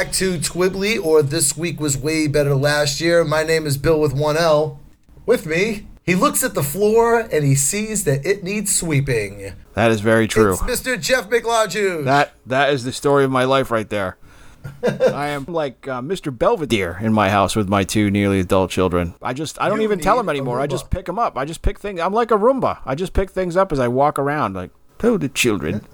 [0.00, 3.22] Back to Twibbly, or This Week Was Way Better Last Year.
[3.22, 4.78] My name is Bill with 1L.
[5.26, 9.52] With me, he looks at the floor and he sees that it needs sweeping.
[9.74, 10.54] That is very true.
[10.54, 10.98] It's Mr.
[10.98, 12.04] Jeff McLodge.
[12.04, 14.16] That that is the story of my life right there.
[14.82, 16.36] I am like uh, Mr.
[16.36, 19.12] Belvedere in my house with my two nearly adult children.
[19.20, 20.60] I just I don't You even tell them anymore.
[20.60, 21.36] I just pick them up.
[21.36, 22.00] I just pick things.
[22.00, 22.78] I'm like a Roomba.
[22.86, 24.54] I just pick things up as I walk around.
[24.54, 24.70] Like,
[25.02, 25.84] oh, the children.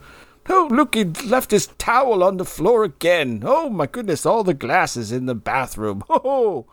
[0.48, 3.42] Oh, look, he left his towel on the floor again.
[3.44, 6.02] Oh my goodness, all the glasses in the bathroom.
[6.10, 6.66] Oh,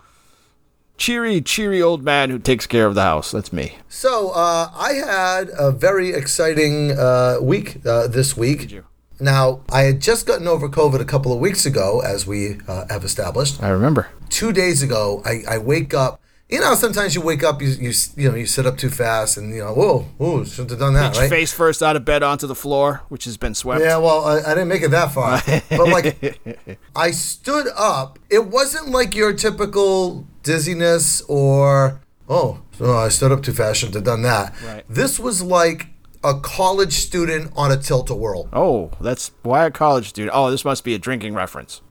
[0.98, 3.32] cheery, cheery old man who takes care of the house.
[3.32, 3.78] That's me.
[3.90, 8.60] So, uh, I had a very exciting uh, week uh, this week.
[8.62, 8.86] Did you?
[9.20, 12.86] Now, I had just gotten over COVID a couple of weeks ago, as we uh,
[12.90, 13.62] have established.
[13.62, 14.08] I remember.
[14.30, 16.20] two days ago, I, I wake up.
[16.54, 19.38] You know, sometimes you wake up, you, you you know, you sit up too fast,
[19.38, 21.28] and you know, whoa, whoa, shouldn't have done that, right?
[21.28, 23.82] Face first out of bed onto the floor, which has been swept.
[23.82, 28.20] Yeah, well, I, I didn't make it that far, but like, I stood up.
[28.30, 33.96] It wasn't like your typical dizziness or oh, oh I stood up too fast, shouldn't
[33.96, 34.54] have done that.
[34.64, 34.84] Right.
[34.88, 35.88] This was like
[36.24, 38.48] a college student on a tilt a whirl.
[38.54, 40.36] Oh, that's why a college student.
[40.36, 41.82] Oh, this must be a drinking reference.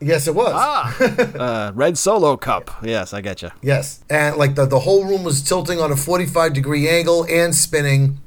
[0.00, 0.52] Yes, it was.
[0.54, 0.96] Ah,
[1.38, 2.70] uh, red solo cup.
[2.82, 3.50] Yes, I get you.
[3.62, 4.02] Yes.
[4.08, 8.18] And like the, the whole room was tilting on a 45 degree angle and spinning.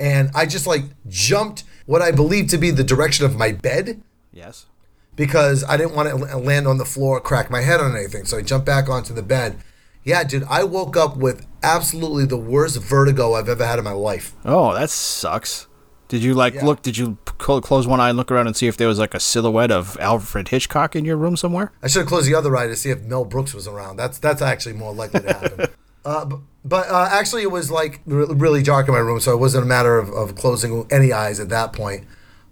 [0.00, 4.02] And I just like jumped what I believed to be the direction of my bed
[4.32, 4.66] Yes.
[5.14, 8.24] because I didn't want to land on the floor, crack my head on anything.
[8.26, 9.58] So I jumped back onto the bed.
[10.04, 13.92] Yeah, dude, I woke up with absolutely the worst vertigo I've ever had in my
[13.92, 14.34] life.
[14.44, 15.65] Oh, that sucks.
[16.08, 16.64] Did you like Yeah.
[16.64, 16.82] look?
[16.82, 19.14] Did you cl- close one eye and look around and see if there was like
[19.14, 21.72] a silhouette of Alfred Hitchcock in your room somewhere?
[21.82, 23.96] I should have closed the other eye to see if Mel Brooks was around.
[23.96, 25.66] That's that's actually more likely to happen.
[26.04, 29.32] uh, but but uh, actually, it was like re- really dark in my room, so
[29.32, 32.04] it wasn't a matter of, of closing any eyes at that point.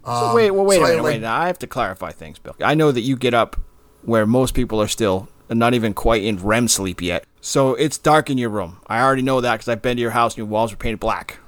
[0.05, 1.21] So wait, well, wait Um, so a I, minute, like- wait.
[1.21, 2.55] Now I have to clarify things, Bill.
[2.61, 3.55] I know that you get up
[4.03, 7.25] where most people are still not even quite in REM sleep yet.
[7.41, 8.77] So it's dark in your room.
[8.87, 10.99] I already know that because I've been to your house and your walls were painted
[10.99, 11.39] black.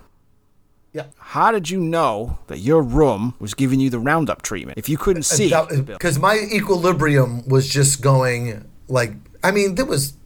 [0.97, 1.05] Yeah.
[1.19, 4.97] How did you know that your room was giving you the Roundup treatment if you
[4.97, 5.49] couldn't uh, see?
[5.49, 5.83] Bill?
[5.83, 9.13] Because my equilibrium was just going like,
[9.43, 10.17] I mean, there was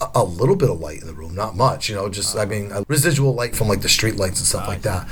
[0.00, 2.46] a, a little bit of light in the room, not much, you know, just, I
[2.46, 5.08] mean, a residual light from like the street lights and stuff like that.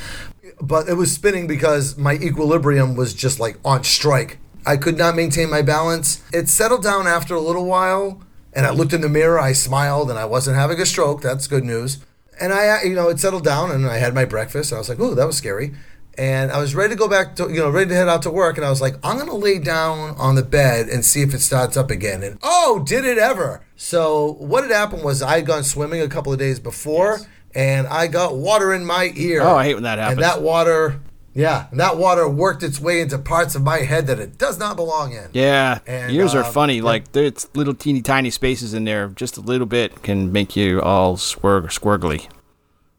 [0.60, 4.38] But it was spinning because my equilibrium was just like on strike.
[4.66, 6.20] I could not maintain my balance.
[6.32, 10.10] It settled down after a little while, and I looked in the mirror, I smiled,
[10.10, 11.22] and I wasn't having a stroke.
[11.22, 11.98] That's good news.
[12.38, 14.88] And I, you know, it settled down, and I had my breakfast, and I was
[14.88, 15.74] like, "Ooh, that was scary."
[16.18, 18.30] And I was ready to go back to, you know, ready to head out to
[18.30, 21.34] work, and I was like, "I'm gonna lay down on the bed and see if
[21.34, 23.62] it starts up again." And oh, did it ever?
[23.76, 27.20] So what had happened was I had gone swimming a couple of days before,
[27.54, 29.42] and I got water in my ear.
[29.42, 30.18] Oh, I hate when that happens.
[30.18, 31.00] And that water,
[31.36, 34.58] yeah, and that water worked its way into parts of my head that it does
[34.58, 35.28] not belong in.
[35.32, 36.76] Yeah, And, ears are um, funny.
[36.78, 36.82] yeah.
[36.84, 39.08] Like there's little teeny tiny spaces in there.
[39.08, 42.26] Just a little bit can make you all squirg squirgly.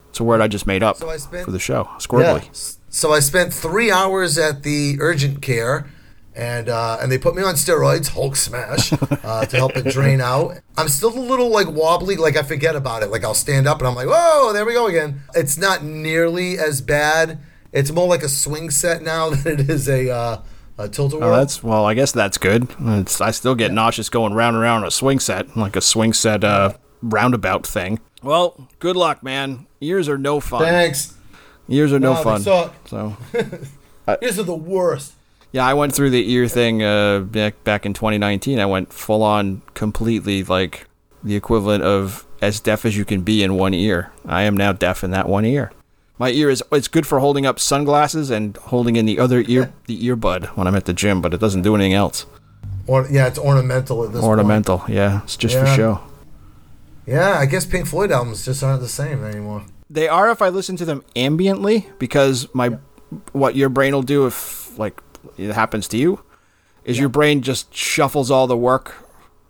[0.10, 1.86] It's a word I just made up So spent- for the show.
[2.00, 2.44] Squirgly.
[2.46, 2.50] Yeah.
[2.90, 5.88] So I spent three hours at the urgent care,
[6.36, 8.94] and uh, and they put me on steroids, Hulk smash,
[9.24, 10.56] uh, to help it drain out.
[10.78, 13.12] I'm still a little like wobbly, like I forget about it.
[13.12, 15.22] Like I'll stand up and I'm like, whoa, there we go again.
[15.36, 17.40] It's not nearly as bad.
[17.72, 20.42] It's more like a swing set now than it is a uh,
[20.78, 21.86] a tilt a Oh, that's well.
[21.86, 22.68] I guess that's good.
[22.80, 25.82] It's, I still get nauseous going round and round on a swing set, like a
[25.82, 28.00] swing set uh, roundabout thing.
[28.24, 29.68] Well, good luck, man.
[29.82, 30.62] Ears are no fun.
[30.62, 31.16] Thanks.
[31.70, 32.42] Ears are no, No, fun.
[32.42, 32.74] suck.
[32.88, 33.18] So
[34.22, 35.14] These are the worst.
[35.52, 38.60] yeah, I went through the ear thing uh, back back in 2019.
[38.60, 40.88] I went full on, completely like
[41.24, 44.12] the equivalent of as deaf as you can be in one ear.
[44.26, 45.72] I am now deaf in that one ear.
[46.20, 49.74] My ear is it's good for holding up sunglasses and holding in the other ear
[49.86, 52.26] the earbud when I'm at the gym, but it doesn't do anything else.
[52.88, 54.30] Or yeah, it's ornamental at this point.
[54.30, 56.02] Ornamental, yeah, it's just for show.
[57.06, 59.66] Yeah, I guess Pink Floyd albums just aren't the same anymore.
[59.90, 62.78] They are if I listen to them ambiently because my
[63.32, 65.02] what your brain will do if like
[65.38, 66.24] it happens to you
[66.84, 68.96] is your brain just shuffles all the work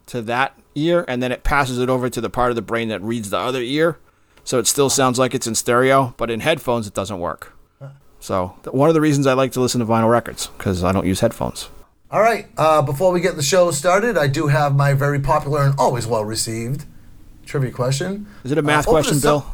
[0.08, 2.90] to that ear and then it passes it over to the part of the brain
[2.90, 3.98] that reads the other ear.
[4.48, 7.52] So it still sounds like it's in stereo, but in headphones it doesn't work.
[8.22, 11.06] So one of the reasons I like to listen to vinyl records because I don't
[11.06, 11.68] use headphones.
[12.10, 12.48] All right.
[12.58, 16.08] Uh, before we get the show started, I do have my very popular and always
[16.08, 16.86] well received
[17.46, 18.26] trivia question.
[18.46, 19.46] Is it a math Uh, question, the su- Bill?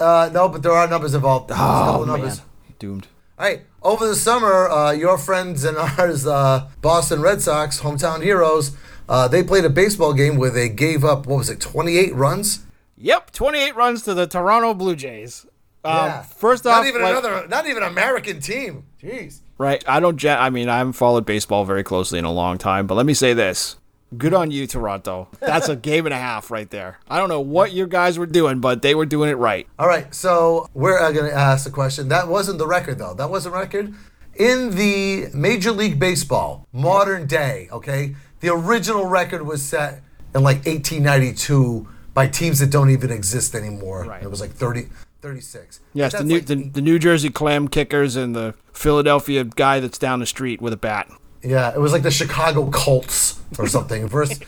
[0.00, 1.50] Uh, no, but there are numbers involved.
[1.50, 2.40] There's a couple Oh of man, numbers.
[2.78, 3.08] doomed.
[3.38, 3.60] All right.
[3.82, 8.72] Over the summer, uh, your friends and ours, uh, Boston Red Sox, hometown heroes,
[9.06, 12.60] uh, they played a baseball game where they gave up, what was it, 28 runs?
[13.02, 15.46] Yep, 28 runs to the Toronto Blue Jays.
[15.82, 16.22] Um, Yeah.
[16.22, 18.84] First off, not even like- another, not even American team.
[19.02, 19.40] Jeez.
[19.56, 19.82] Right.
[19.88, 20.22] I don't.
[20.24, 23.14] I mean, I haven't followed baseball very closely in a long time, but let me
[23.14, 23.76] say this:
[24.16, 25.28] good on you, Toronto.
[25.40, 26.98] That's a game and a half right there.
[27.08, 29.66] I don't know what you guys were doing, but they were doing it right.
[29.78, 32.08] All right, so we're uh, going to ask the question.
[32.08, 33.14] That wasn't the record, though.
[33.14, 33.94] That wasn't record.
[34.34, 40.02] In the Major League Baseball, modern day, okay, the original record was set
[40.34, 44.04] in like 1892 by teams that don't even exist anymore.
[44.04, 44.22] Right.
[44.22, 44.88] It was like 30,
[45.20, 45.80] 36.
[45.94, 49.98] Yes, the new like the, the New Jersey Clam Kickers and the Philadelphia guy that's
[49.98, 51.10] down the street with a bat.
[51.42, 54.40] Yeah, it was like the Chicago Colts or something versus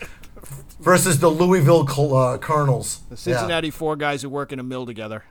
[0.80, 3.00] versus the Louisville Col- uh, Colonels.
[3.08, 3.38] The Yeah.
[3.38, 5.24] Cincinnati four guys who work in a mill together.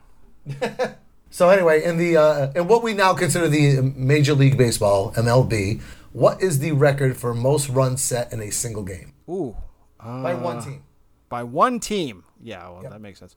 [1.33, 5.81] So anyway, in the uh, in what we now consider the Major League Baseball (MLB),
[6.11, 9.55] what is the record for most runs set in a single game Ooh,
[10.01, 10.83] uh, by one team?
[11.31, 12.23] By one team.
[12.43, 13.35] Yeah, well, that makes sense.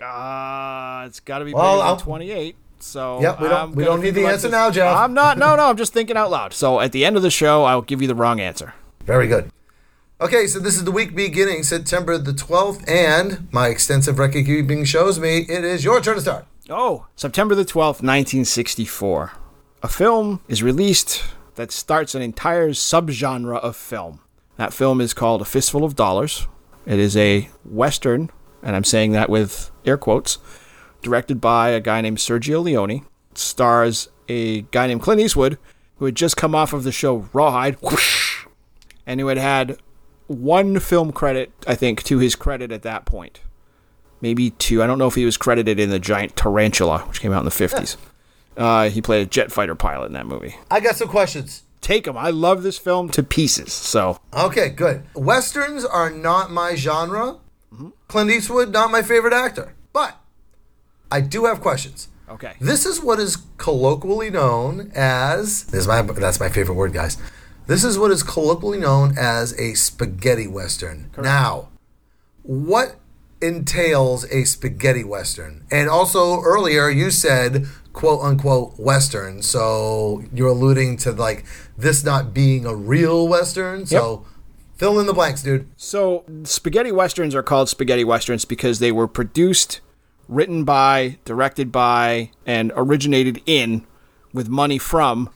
[0.00, 2.56] Uh, it's got to be Well, bigger I'll- than 28.
[2.82, 4.52] So Yep, we don't- I'm we don't need the answer this.
[4.52, 4.96] now, Jeff.
[4.96, 5.36] I'm not.
[5.36, 5.64] No, no.
[5.68, 6.54] I'm just thinking out loud.
[6.54, 8.72] So at the end of the show, I'll give you the wrong answer.
[9.04, 9.50] Very good.
[10.18, 14.84] Okay, so this is the week beginning September the twelfth, and my extensive record keeping
[14.86, 16.46] shows me it is your turn to start.
[16.70, 19.32] Oh, September the 12th, 1964.
[19.82, 21.22] A film is released
[21.56, 24.20] that starts an entire subgenre of film.
[24.60, 26.46] That film is called A Fistful of Dollars.
[26.84, 28.28] It is a Western,
[28.62, 30.36] and I'm saying that with air quotes,
[31.00, 33.06] directed by a guy named Sergio Leone.
[33.30, 35.56] It stars a guy named Clint Eastwood,
[35.96, 38.44] who had just come off of the show Rawhide, whoosh,
[39.06, 39.78] and who had had
[40.26, 43.40] one film credit, I think, to his credit at that point
[44.20, 44.82] maybe two.
[44.82, 47.46] I don't know if he was credited in the Giant Tarantula, which came out in
[47.46, 47.96] the 50s.
[48.54, 50.56] Uh, he played a jet fighter pilot in that movie.
[50.70, 51.62] I got some questions.
[51.80, 52.16] Take them.
[52.16, 53.72] I love this film to pieces.
[53.72, 55.02] So, Okay, good.
[55.14, 57.36] Westerns are not my genre.
[58.08, 60.16] Clint Eastwood, not my favorite actor, but
[61.10, 62.08] I do have questions.
[62.28, 62.54] okay.
[62.60, 67.16] This is what is colloquially known as this is my that's my favorite word, guys.
[67.66, 71.10] This is what is colloquially known as a spaghetti western.
[71.16, 71.68] Now,
[72.42, 72.96] what
[73.42, 75.64] entails a spaghetti western?
[75.70, 81.44] And also earlier you said quote unquote western, so you're alluding to like
[81.76, 83.86] this not being a real western.
[83.86, 84.24] So
[84.80, 85.68] fill in the blanks, dude.
[85.76, 89.82] So, spaghetti westerns are called spaghetti westerns because they were produced,
[90.26, 93.86] written by, directed by, and originated in
[94.32, 95.28] with money from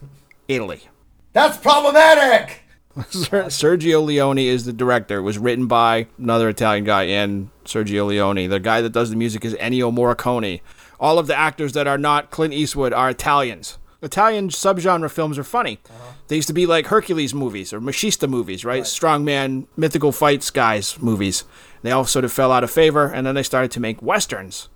[0.47, 0.89] Italy.
[1.33, 2.63] That's problematic.
[3.09, 5.17] Ser- Sergio Leone is the director.
[5.17, 8.49] It was written by another Italian guy and Sergio Leone.
[8.49, 10.61] The guy that does the music is Ennio Morricone.
[10.99, 13.77] All of the actors that are not Clint Eastwood are Italians.
[14.01, 15.79] Italian subgenre films are funny.
[15.89, 16.11] Uh-huh.
[16.27, 18.83] They used to be like Hercules movies or Maciste movies, right?
[18.83, 21.43] Strongman, mythical fights guys movies.
[21.81, 24.69] They all sort of fell out of favor, and then they started to make westerns.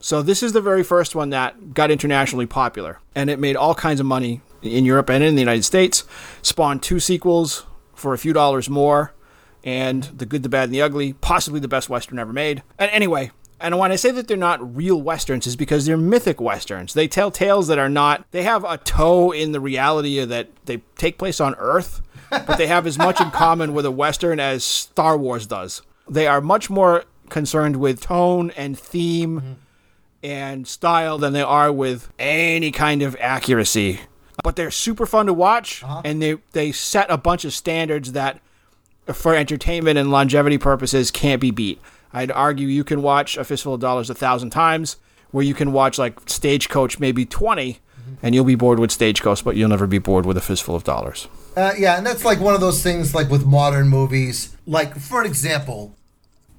[0.00, 3.74] So this is the very first one that got internationally popular, and it made all
[3.74, 6.04] kinds of money in Europe and in the United States.
[6.42, 9.12] Spawned two sequels for a few dollars more,
[9.62, 12.62] and The Good, the Bad, and the Ugly, possibly the best western ever made.
[12.78, 16.40] And anyway, and when I say that they're not real westerns, is because they're mythic
[16.40, 16.94] westerns.
[16.94, 18.24] They tell tales that are not.
[18.30, 22.00] They have a toe in the reality that they take place on Earth,
[22.30, 25.82] but they have as much in common with a western as Star Wars does.
[26.08, 29.52] They are much more concerned with tone and theme mm-hmm.
[30.22, 34.00] and style than they are with any kind of accuracy.
[34.42, 38.40] But they're super fun to watch, and they they set a bunch of standards that,
[39.12, 41.80] for entertainment and longevity purposes, can't be beat.
[42.12, 44.96] I'd argue you can watch A Fistful of Dollars a thousand times,
[45.30, 47.78] where you can watch like Stagecoach maybe 20,
[48.22, 50.84] and you'll be bored with Stagecoach, but you'll never be bored with A Fistful of
[50.84, 51.28] Dollars.
[51.56, 54.56] Uh, yeah, and that's like one of those things like with modern movies.
[54.66, 55.94] Like, for example,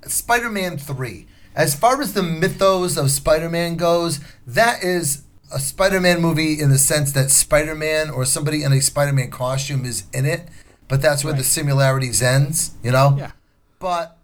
[0.06, 1.28] Spider Man 3.
[1.54, 6.60] As far as the mythos of Spider Man goes, that is a Spider Man movie
[6.60, 10.26] in the sense that Spider Man or somebody in a Spider Man costume is in
[10.26, 10.48] it,
[10.88, 13.16] but that's where the similarities ends, you know?
[13.18, 13.32] Yeah.
[13.80, 14.18] But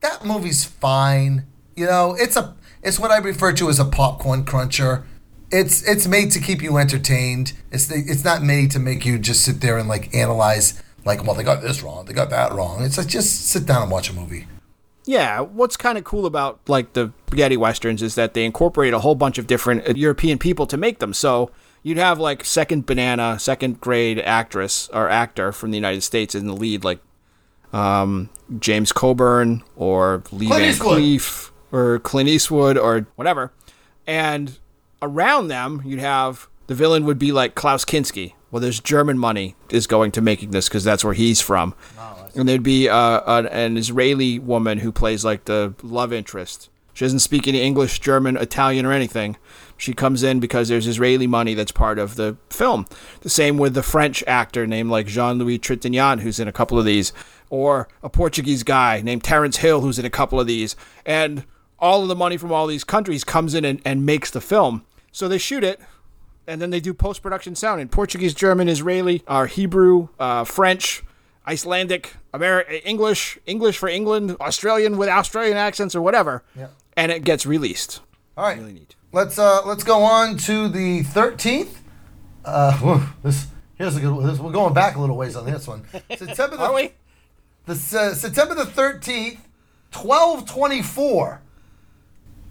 [0.00, 1.46] that movie's fine.
[1.76, 5.04] You know, it's a it's what I refer to as a popcorn cruncher.
[5.50, 7.52] it's it's made to keep you entertained.
[7.70, 11.24] It's the, it's not made to make you just sit there and like analyze like
[11.24, 12.82] well they got this wrong, they got that wrong.
[12.82, 14.46] It's like just sit down and watch a movie.
[15.04, 19.00] Yeah, what's kind of cool about like the spaghetti westerns is that they incorporate a
[19.00, 21.12] whole bunch of different uh, European people to make them.
[21.12, 21.50] So
[21.82, 26.46] you'd have like second banana, second grade actress or actor from the United States in
[26.46, 27.00] the lead, like
[27.72, 30.86] um, James Coburn or Lee Clint Van.
[30.86, 33.52] Cleef or Clint Eastwood or whatever.
[34.06, 34.58] And
[35.00, 38.34] around them, you'd have the villain would be like Klaus Kinski.
[38.50, 41.74] Well, there's German money is going to making this because that's where he's from.
[42.34, 46.68] And there'd be uh, an, an Israeli woman who plays like the love interest.
[46.94, 49.36] She doesn't speak any English, German, Italian, or anything.
[49.76, 52.86] She comes in because there's Israeli money that's part of the film.
[53.22, 56.78] The same with the French actor named like Jean Louis Trintignant, who's in a couple
[56.78, 57.12] of these,
[57.50, 60.76] or a Portuguese guy named Terence Hill, who's in a couple of these.
[61.04, 61.44] And
[61.78, 64.84] all of the money from all these countries comes in and, and makes the film.
[65.10, 65.80] So they shoot it,
[66.46, 71.02] and then they do post production sound in Portuguese, German, Israeli, or Hebrew, uh, French,
[71.46, 76.68] Icelandic, Ameri- English, English for England, Australian with Australian accents or whatever, Yeah.
[76.96, 78.00] and it gets released.
[78.36, 78.94] All right, Really neat.
[79.12, 81.80] let's uh let's go on to the thirteenth.
[82.44, 83.46] Uh, this
[83.76, 84.24] here's a good.
[84.24, 85.84] This, we're going back a little ways on this one.
[86.16, 86.92] September the, Are we?
[87.66, 89.40] the uh, September the thirteenth,
[89.90, 91.40] twelve twenty four.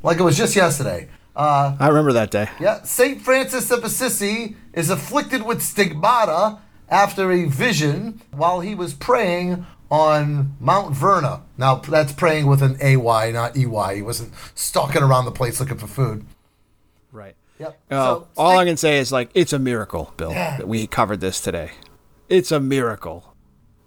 [0.04, 1.10] Like it was just yesterday.
[1.36, 2.50] Uh, I remember that day.
[2.60, 6.60] Yeah, Saint Francis of Assisi is afflicted with stigmata
[6.92, 11.42] after a vision while he was praying on Mount Verna.
[11.58, 13.96] Now that's praying with an AY, not EY.
[13.96, 16.26] He wasn't stalking around the place looking for food.
[17.12, 17.36] Right.
[17.60, 17.80] Yep.
[17.90, 21.22] Uh, So, all I can say is like it's a miracle, Bill, that we covered
[21.22, 21.72] this today.
[22.30, 23.34] It's a miracle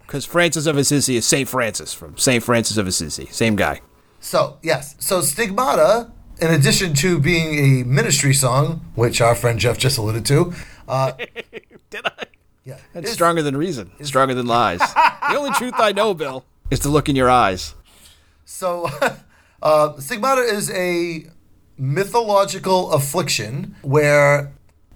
[0.01, 3.81] because Francis of Assisi is Saint Francis from Saint Francis of Assisi, same guy.
[4.21, 4.95] So, yes.
[4.99, 10.25] So, Stigmata, in addition to being a ministry song, which our friend Jeff just alluded
[10.27, 10.53] to,
[10.89, 11.13] uh,
[11.91, 12.25] Did I?
[12.65, 14.79] Yeah, It's stronger than reason, stronger than lies.
[15.31, 17.75] the only truth I know, Bill, is to look in your eyes.
[18.47, 18.89] So,
[19.63, 21.27] uh, stigmata is a
[21.77, 24.53] mythological affliction where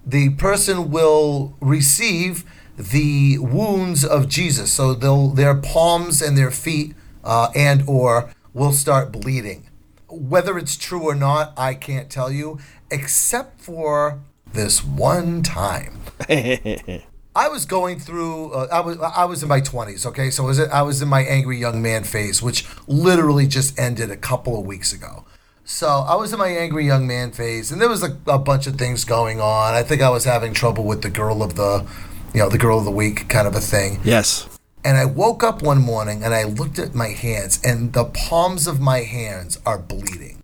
[0.06, 2.44] the person will receive
[2.76, 4.72] the wounds of Jesus.
[4.72, 9.68] So, they'll, their palms and their feet uh, and or will start bleeding.
[10.08, 12.58] Whether it's true or not, I can't tell you,
[12.90, 14.20] except for
[14.52, 15.98] this one time.
[17.38, 18.52] I was going through.
[18.52, 20.04] Uh, I was I was in my twenties.
[20.04, 20.68] Okay, so was it?
[20.70, 24.66] I was in my angry young man phase, which literally just ended a couple of
[24.66, 25.24] weeks ago.
[25.64, 28.66] So I was in my angry young man phase, and there was a, a bunch
[28.66, 29.74] of things going on.
[29.74, 31.86] I think I was having trouble with the girl of the,
[32.34, 34.00] you know, the girl of the week kind of a thing.
[34.02, 34.48] yes.
[34.84, 38.66] And I woke up one morning and I looked at my hands, and the palms
[38.66, 40.42] of my hands are bleeding.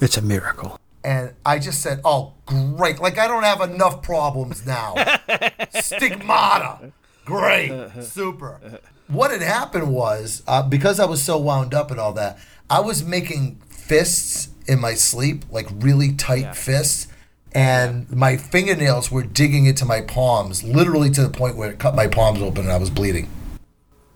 [0.00, 0.75] It's a miracle.
[1.06, 2.98] And I just said, "Oh, great!
[2.98, 4.96] Like I don't have enough problems now.
[5.70, 6.90] Stigmata,
[7.24, 12.12] great, super." What had happened was uh, because I was so wound up and all
[12.14, 17.06] that, I was making fists in my sleep, like really tight fists,
[17.52, 21.94] and my fingernails were digging into my palms, literally to the point where it cut
[21.94, 23.28] my palms open and I was bleeding.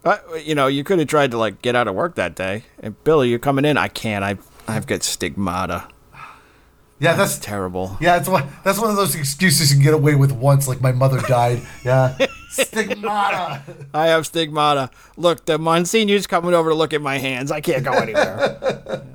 [0.04, 2.64] Uh, you know, you could have tried to like get out of work that day.
[2.82, 3.76] And Billy, you're coming in.
[3.76, 4.24] I can't.
[4.24, 5.86] I I've got stigmata.
[7.00, 7.96] Yeah, That's that's terrible.
[8.00, 8.46] Yeah, that's one.
[8.62, 10.68] That's one of those excuses you can get away with once.
[10.68, 11.62] Like my mother died.
[11.82, 12.14] Yeah,
[12.50, 13.62] stigmata.
[13.94, 14.90] I have stigmata.
[15.16, 17.50] Look, the Monsignor's coming over to look at my hands.
[17.50, 19.02] I can't go anywhere.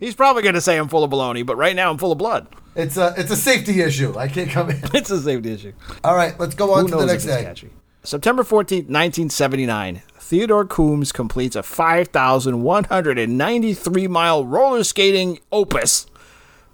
[0.00, 2.18] He's probably going to say I'm full of baloney, but right now I'm full of
[2.18, 2.46] blood.
[2.76, 4.16] It's a it's a safety issue.
[4.18, 4.80] I can't come in.
[4.94, 5.72] It's a safety issue.
[6.02, 7.42] All right, let's go on Who to the next day.
[7.42, 7.68] catchy?
[8.02, 16.06] September 14th, 1979, Theodore Coombs completes a 5,193 mile roller skating opus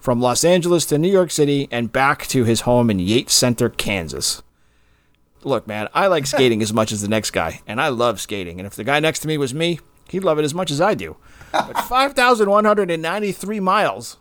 [0.00, 3.68] from Los Angeles to New York City and back to his home in Yates Center,
[3.68, 4.42] Kansas.
[5.44, 8.58] Look, man, I like skating as much as the next guy, and I love skating.
[8.58, 9.78] And if the guy next to me was me,
[10.08, 11.16] he'd love it as much as I do.
[11.52, 14.16] But 5,193 miles.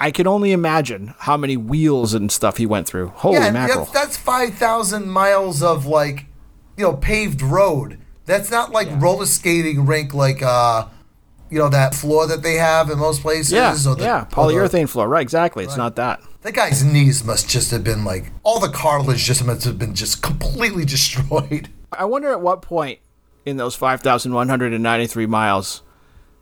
[0.00, 3.08] I can only imagine how many wheels and stuff he went through.
[3.08, 3.84] Holy Yeah, mackerel.
[3.84, 6.26] that's, that's five thousand miles of like,
[6.76, 7.98] you know, paved road.
[8.26, 10.88] That's not like roller skating rink like uh,
[11.52, 13.52] you know, that floor that they have in most places.
[13.52, 15.06] Yeah, the, yeah, or the- polyurethane floor.
[15.06, 15.64] Right, exactly.
[15.64, 16.20] It's not that.
[16.40, 19.94] That guy's knees must just have been like all the cartilage just must have been
[19.94, 21.68] just completely destroyed.
[21.92, 23.00] I wonder at what point
[23.44, 25.82] in those 5,193 miles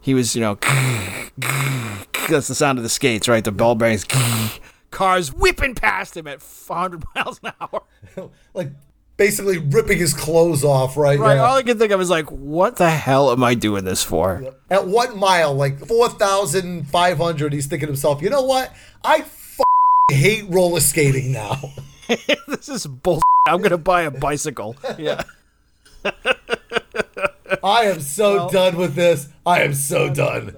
[0.01, 0.55] he was, you know,
[2.29, 3.43] that's the sound of the skates, right?
[3.43, 4.07] The bell bearings,
[4.91, 7.83] cars whipping past him at 400 miles an hour.
[8.55, 8.71] like
[9.21, 11.19] basically ripping his clothes off, right?
[11.19, 11.43] Right, Yeah.
[11.45, 14.43] all I can think of is like, what the hell am I doing this for?
[14.71, 15.53] At what mile?
[15.55, 18.73] Like 4,500, he's thinking to himself, you know what?
[19.05, 19.61] I f-
[20.11, 21.61] hate roller skating now.
[22.49, 23.21] this is bull.
[23.47, 24.75] I'm gonna buy a bicycle.
[24.99, 25.23] Yeah.
[27.63, 29.29] I am so done with this.
[29.45, 30.57] I am so done.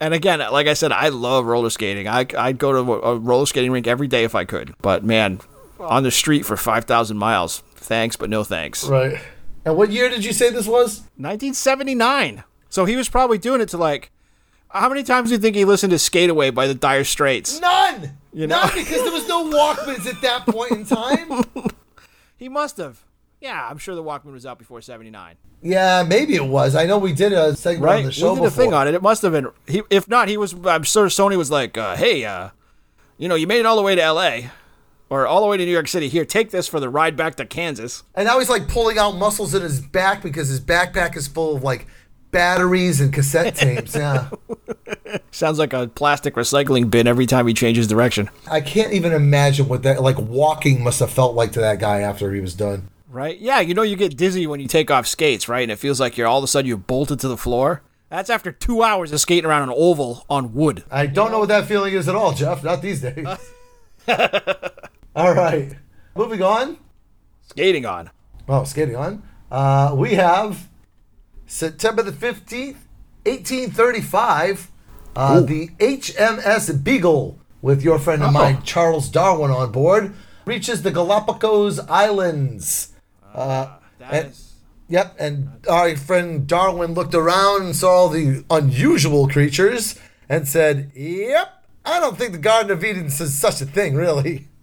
[0.00, 2.08] And again, like I said, I love roller skating.
[2.08, 4.74] I, I'd go to a roller skating rink every day if I could.
[4.80, 5.40] But man,
[5.78, 8.86] on the street for 5,000 miles, thanks, but no thanks.
[8.86, 9.18] Right.
[9.64, 11.00] And what year did you say this was?
[11.16, 12.44] 1979.
[12.68, 14.10] So he was probably doing it to like,
[14.68, 17.60] how many times do you think he listened to Skate Away by the Dire Straits?
[17.60, 18.10] None.
[18.32, 18.60] You know?
[18.60, 21.44] None because there was no Walkmans at that point in time.
[22.38, 23.02] He must have.
[23.40, 25.36] Yeah, I'm sure the Walkman was out before 79.
[25.62, 26.74] yeah, maybe it was.
[26.76, 27.98] I know we did a segment Right?
[28.00, 28.34] on the show.
[28.34, 28.62] We did before.
[28.62, 28.94] a thing on it.
[28.94, 29.48] It must have been.
[29.66, 30.54] He, if not, he was.
[30.66, 32.50] I'm sure Sony was like, uh, hey, uh,
[33.16, 34.50] you know, you made it all the way to L.A.
[35.08, 36.08] or all the way to New York City.
[36.08, 38.02] Here, take this for the ride back to Kansas.
[38.14, 41.56] And now he's like pulling out muscles in his back because his backpack is full
[41.56, 41.86] of like
[42.30, 43.94] batteries and cassette tapes.
[43.94, 44.30] Yeah.
[45.30, 48.28] Sounds like a plastic recycling bin every time he changes direction.
[48.50, 52.00] I can't even imagine what that like walking must have felt like to that guy
[52.00, 52.88] after he was done.
[53.08, 53.38] Right?
[53.38, 55.62] Yeah, you know you get dizzy when you take off skates, right?
[55.62, 57.82] And it feels like you're all of a sudden you're bolted to the floor.
[58.10, 60.84] That's after two hours of skating around an oval on wood.
[60.90, 62.62] I don't know what that feeling is at all, Jeff.
[62.62, 63.26] Not these days.
[65.16, 65.74] all right.
[66.14, 66.76] Moving on.
[67.48, 68.10] Skating on.
[68.48, 69.22] Oh, skating on.
[69.50, 70.68] Uh, we have
[71.46, 72.76] September the 15th,
[73.24, 74.70] 1835,
[75.16, 80.12] uh, the HMS Beagle, with your friend of mine, Charles Darwin, on board,
[80.44, 82.92] reaches the Galapagos Islands.
[83.34, 84.42] Uh, That and- is-
[84.88, 90.92] Yep, and our friend Darwin looked around and saw all the unusual creatures and said,
[90.94, 91.48] Yep,
[91.84, 94.46] I don't think the Garden of Eden says such a thing, really.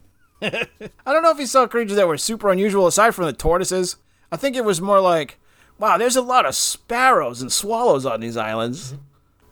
[0.44, 3.96] I don't know if he saw creatures that were super unusual aside from the tortoises.
[4.32, 5.40] I think it was more like,
[5.80, 8.96] wow, there's a lot of sparrows and swallows on these islands.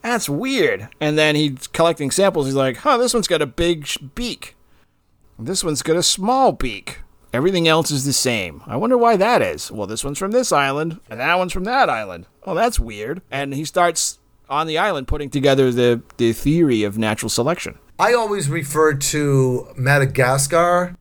[0.02, 0.90] That's weird.
[1.00, 2.48] And then he's collecting samples.
[2.48, 4.56] He's like, huh, this one's got a big beak.
[5.38, 7.00] This one's got a small beak.
[7.34, 8.62] Everything else is the same.
[8.68, 9.72] I wonder why that is.
[9.72, 12.28] Well, this one's from this island, and that one's from that island.
[12.44, 13.22] Oh, that's weird.
[13.32, 17.80] And he starts on the island putting together the, the theory of natural selection.
[18.02, 20.96] I always refer to Madagascar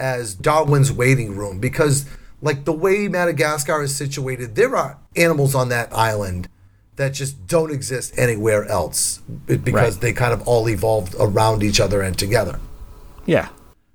[0.00, 2.06] as Darwin's waiting room because,
[2.42, 6.48] like, the way Madagascar is situated, there are animals on that island
[6.96, 10.00] that just don't exist anywhere else because Right.
[10.00, 12.58] they kind of all evolved around each other and together.
[13.26, 13.50] Yeah.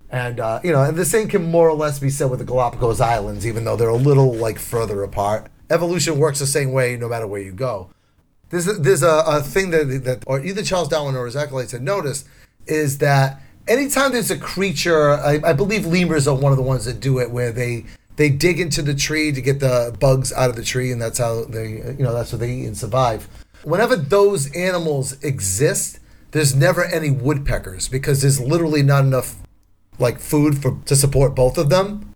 [0.10, 2.46] And uh, you know, and the same can more or less be said with the
[2.46, 5.48] Galapagos Islands, even though they're a little like further apart.
[5.70, 7.90] Evolution works the same way no matter where you go.
[8.50, 11.74] There's a, there's a, a thing that that or either Charles Darwin or his acolytes
[11.74, 12.26] had noticed
[12.68, 16.86] is that anytime there's a creature, I, I believe lemurs are one of the ones
[16.86, 20.50] that do it, where they they dig into the tree to get the bugs out
[20.50, 23.28] of the tree, and that's how they you know that's what they eat and survive.
[23.64, 26.00] Whenever those animals exist,
[26.32, 29.36] there's never any woodpeckers because there's literally not enough
[29.98, 32.14] like food for to support both of them.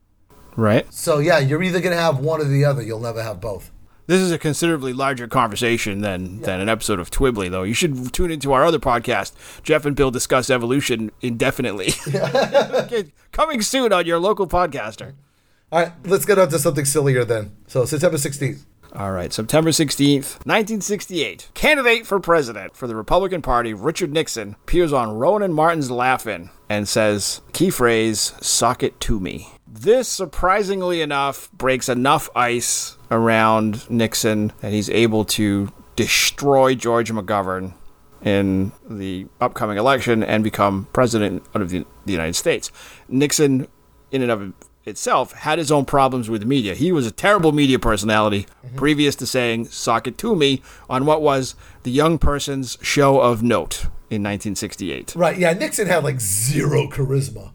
[0.56, 0.92] Right.
[0.94, 2.82] So yeah, you're either gonna have one or the other.
[2.82, 3.72] You'll never have both.
[4.10, 7.62] This is a considerably larger conversation than, than an episode of Twibbly, though.
[7.62, 9.34] You should tune into our other podcast.
[9.62, 11.92] Jeff and Bill discuss evolution indefinitely.
[13.32, 15.14] Coming soon on your local podcaster.
[15.72, 17.56] All right, let's get on to something sillier then.
[17.68, 18.66] So September 16th.
[18.96, 21.52] All right, September 16th, 1968.
[21.54, 26.88] Candidate for president for the Republican Party, Richard Nixon, appears on Rowan Martin's Laugh-In and
[26.88, 29.50] says, key phrase, sock it to me.
[29.68, 37.74] This, surprisingly enough, breaks enough ice around Nixon that he's able to destroy George McGovern
[38.22, 42.72] in the upcoming election and become president of the, the United States.
[43.08, 43.68] Nixon,
[44.12, 44.54] in and of
[44.86, 46.76] itself, had his own problems with the media.
[46.76, 48.76] He was a terrible media personality mm-hmm.
[48.76, 53.44] previous to saying "sock it to me" on what was the young person's show of
[53.44, 55.16] note in 1968.
[55.16, 55.38] Right.
[55.38, 57.52] Yeah, Nixon had like zero charisma.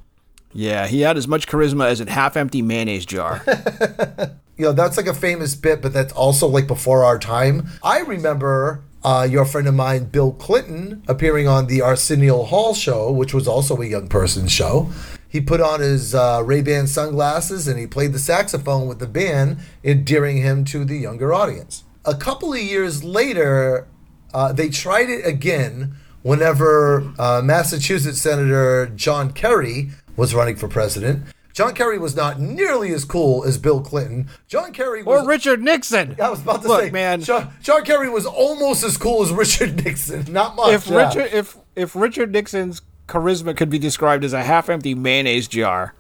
[0.53, 3.43] Yeah, he had as much charisma as a half-empty mayonnaise jar.
[4.57, 7.69] You know, that's like a famous bit, but that's also like before our time.
[7.83, 13.11] I remember uh, your friend of mine, Bill Clinton, appearing on the Arsenio Hall show,
[13.11, 14.91] which was also a young person's show.
[15.29, 19.59] He put on his uh, Ray-Ban sunglasses and he played the saxophone with the band,
[19.83, 21.83] endearing him to the younger audience.
[22.05, 23.89] A couple of years later,
[24.33, 31.25] uh, they tried it again whenever uh, Massachusetts Senator John Kerry was running for president.
[31.55, 34.29] John Kerry was not nearly as cool as Bill Clinton.
[34.49, 36.17] John Kerry was or Richard Nixon.
[36.21, 37.21] I was about to Look, say, man.
[37.23, 40.31] John, John Kerry was almost as cool as Richard Nixon.
[40.33, 40.75] Not much.
[40.75, 41.07] if yeah.
[41.07, 45.95] Richard if if Richard Nixon's charisma could be described as a half-empty mayonnaise jar,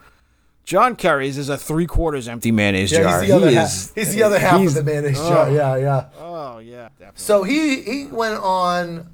[0.64, 3.20] John Kerry's is a three-quarters empty mayonnaise yeah, jar.
[3.20, 3.66] he's the other he half.
[3.68, 3.92] is.
[3.94, 5.50] He's the other half of the mayonnaise jar.
[5.52, 6.08] Yeah, yeah.
[6.18, 7.12] Oh yeah, definitely.
[7.14, 9.08] So he he went on.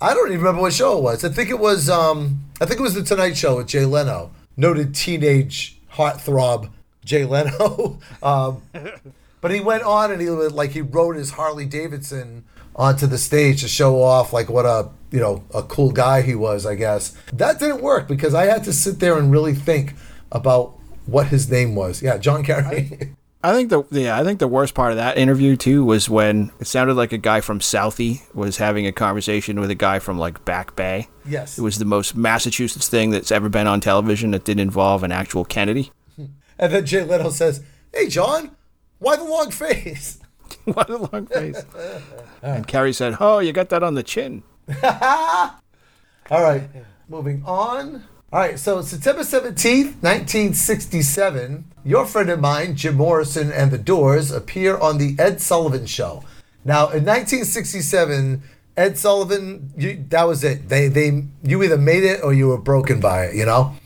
[0.00, 1.24] I don't even remember what show it was.
[1.24, 4.30] I think it was um I think it was the Tonight Show with Jay Leno,
[4.56, 6.70] noted teenage heartthrob
[7.04, 7.98] Jay Leno.
[8.22, 8.62] um,
[9.40, 12.44] but he went on and he like he rode his Harley Davidson
[12.76, 16.34] onto the stage to show off like what a you know a cool guy he
[16.34, 16.66] was.
[16.66, 19.94] I guess that didn't work because I had to sit there and really think
[20.32, 22.02] about what his name was.
[22.02, 23.14] Yeah, John Kerry.
[23.44, 26.50] I think the yeah, I think the worst part of that interview too was when
[26.60, 30.18] it sounded like a guy from Southie was having a conversation with a guy from
[30.18, 31.08] like Back Bay.
[31.28, 31.58] yes.
[31.58, 35.12] It was the most Massachusetts thing that's ever been on television that didn't involve an
[35.12, 35.92] actual Kennedy.
[36.56, 38.52] And then Jay Leno says, "Hey, John,
[39.00, 40.20] why the long face?"
[40.64, 41.60] what a long face.
[42.42, 44.44] and Kerry said, "Oh, you got that on the chin."
[44.84, 45.50] All
[46.30, 46.62] right,
[47.08, 48.04] moving on.
[48.32, 54.30] All right, so September 17th, 1967, your friend of mine, Jim Morrison and the Doors,
[54.30, 56.24] appear on The Ed Sullivan Show.
[56.64, 58.42] Now, in 1967,
[58.76, 60.68] Ed Sullivan, you, that was it.
[60.68, 63.76] They, they, you either made it or you were broken by it, you know?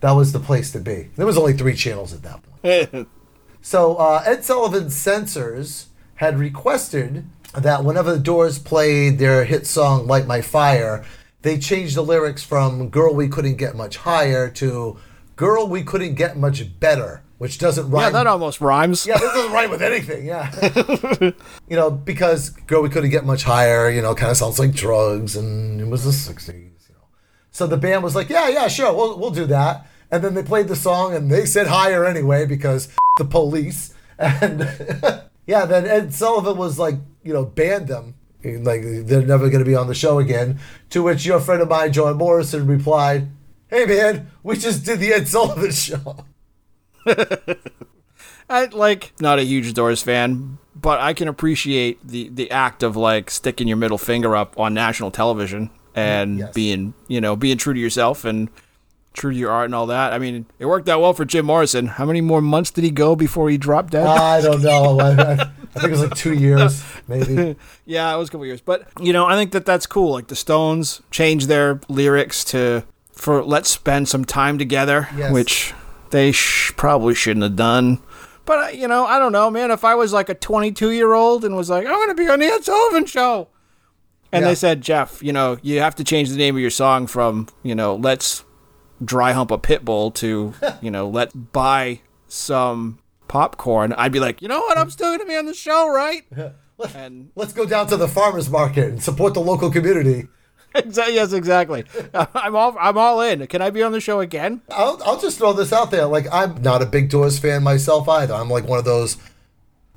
[0.00, 1.10] That was the place to be.
[1.16, 3.08] There was only three channels at that point.
[3.64, 5.86] So uh, Ed Sullivan's censors
[6.16, 11.02] had requested that whenever the Doors played their hit song "Light My Fire,"
[11.40, 14.98] they changed the lyrics from "Girl We Couldn't Get Much Higher" to
[15.36, 18.04] "Girl We Couldn't Get Much Better," which doesn't rhyme.
[18.04, 19.06] yeah, that almost rhymes.
[19.06, 20.24] Yeah, this doesn't rhyme with anything.
[20.24, 20.50] Yeah,
[21.68, 24.72] you know, because "Girl We Couldn't Get Much Higher," you know, kind of sounds like
[24.72, 26.54] drugs, and it was the '60s.
[26.54, 27.04] You know,
[27.50, 30.42] so the band was like, "Yeah, yeah, sure, we'll we'll do that." And then they
[30.42, 33.92] played the song, and they said higher anyway because the police.
[34.18, 34.60] And
[35.46, 38.14] yeah, then Ed Sullivan was like, you know, banned them.
[38.42, 40.60] Like they're never going to be on the show again.
[40.90, 43.28] To which your friend of mine, John Morrison, replied,
[43.68, 46.24] "Hey man, we just did the Ed Sullivan show."
[48.50, 52.96] I like not a huge Doors fan, but I can appreciate the the act of
[52.96, 56.52] like sticking your middle finger up on national television and Yes.
[56.54, 58.50] being you know being true to yourself and
[59.14, 60.12] true to your art and all that.
[60.12, 61.86] I mean, it worked out well for Jim Morrison.
[61.86, 64.06] How many more months did he go before he dropped dead?
[64.06, 64.98] I don't know.
[64.98, 67.54] I, I, think it was like two years, maybe.
[67.86, 70.12] Yeah, it was a couple years, but you know, I think that that's cool.
[70.12, 75.32] Like the Stones changed their lyrics to for "Let's spend some time together," Yes.
[75.32, 75.74] which
[76.14, 78.00] they sh- probably shouldn't have done.
[78.44, 79.70] But uh, you know, I don't know, man.
[79.70, 82.38] If I was like a 22 year old and was like, "I'm to be on
[82.38, 83.48] the Ed Sullivan Show,"
[84.32, 84.48] and Yeah.
[84.48, 87.48] they said, "Jeff, you know, you have to change the name of your song from
[87.62, 88.44] you know, let's
[89.04, 94.42] dry hump a pit bull to you know, let's buy some." Popcorn, I'd be like,
[94.42, 94.78] you know what?
[94.78, 96.22] I'm still gonna be on the show, right?
[96.94, 100.28] And Let's go down to the farmers market and support the local community.
[100.94, 101.84] Yes, exactly.
[102.34, 103.46] I'm all I'm all in.
[103.46, 104.62] Can I be on the show again?
[104.70, 106.06] I'll, I'll just throw this out there.
[106.06, 108.34] Like, I'm not a big Doors fan myself either.
[108.34, 109.16] I'm like one of those,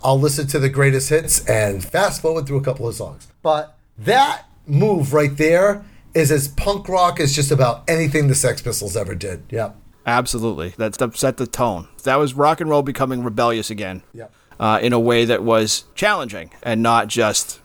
[0.04, 3.28] I'll listen to the greatest hits and fast forward through a couple of songs.
[3.42, 8.62] But that move right there is as punk rock as just about anything the Sex
[8.62, 9.44] Pistols ever did.
[9.50, 9.76] Yep.
[10.06, 10.74] Absolutely.
[10.78, 11.88] That's that set the tone.
[12.04, 14.04] That was rock and roll becoming rebellious again.
[14.14, 14.34] Yep.
[14.60, 17.60] Uh, in a way that was challenging and not just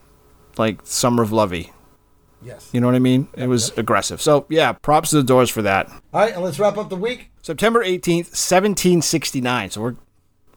[0.58, 1.72] like Summer of Lovey.
[2.44, 2.70] Yes.
[2.72, 3.28] You know what I mean?
[3.36, 4.20] It was aggressive.
[4.20, 5.88] So yeah, props to the Doors for that.
[5.88, 7.30] All right, and let's wrap up the week.
[7.42, 9.70] September 18th, 1769.
[9.70, 9.96] So we're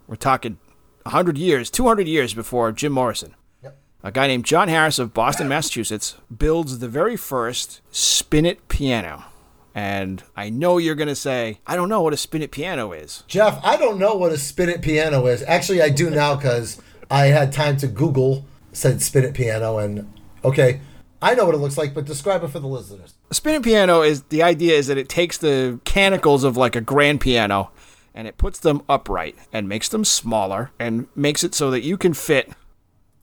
[0.08, 0.58] we're talking
[1.04, 3.36] 100 years, 200 years before Jim Morrison.
[3.64, 3.78] Yep.
[4.04, 9.26] A guy named John Harris of Boston, Massachusetts, builds the very first spinet piano.
[9.74, 13.24] And I know you're going to say, I don't know what a spinet piano is.
[13.28, 15.44] Jeff, I don't know what a spinet piano is.
[15.44, 20.12] Actually, I do now because I had time to Google said spinet piano, and
[20.44, 20.82] okay,
[21.22, 23.16] I know what it looks like, but describe it for the listeners.
[23.32, 26.82] A spinet piano is the idea is that it takes the canicles of like a
[26.82, 27.72] grand piano
[28.14, 31.98] and it puts them upright and makes them smaller and makes it so that you
[31.98, 32.52] can fit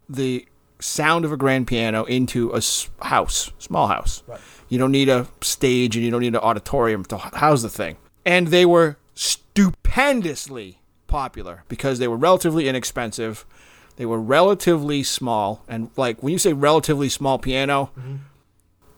[0.08, 0.46] the
[0.80, 2.60] sound of a grand piano into a
[3.04, 4.22] house, small house.
[4.26, 4.40] Right.
[4.68, 7.96] You don't need a stage and you don't need an auditorium to house the thing.
[8.24, 13.44] And they were stupendously popular because they were relatively inexpensive.
[13.96, 15.62] They were relatively small.
[15.68, 18.16] And like when you say relatively small piano, mm-hmm.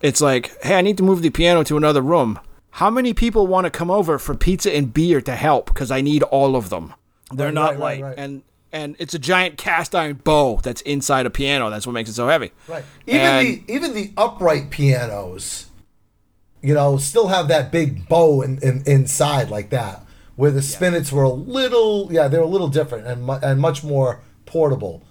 [0.03, 2.39] it's like, hey, I need to move the piano to another room.
[2.71, 5.67] How many people want to come over for pizza and beer to help?
[5.67, 6.95] Because I need all of them.
[7.33, 8.15] They're Right, not right, right, light, right.
[8.19, 11.71] and and it's a giant cast iron bow that's inside a piano.
[11.71, 12.51] That's what makes it so heavy.
[12.67, 12.85] Right.
[13.07, 15.67] Even And- the even the upright pianos,
[16.61, 20.05] you know, still have that big bow in, in, inside like that.
[20.37, 23.61] Where the spinets were a little, yeah, they were a little different and mu- and
[23.61, 24.21] much more
[24.55, 25.03] portable.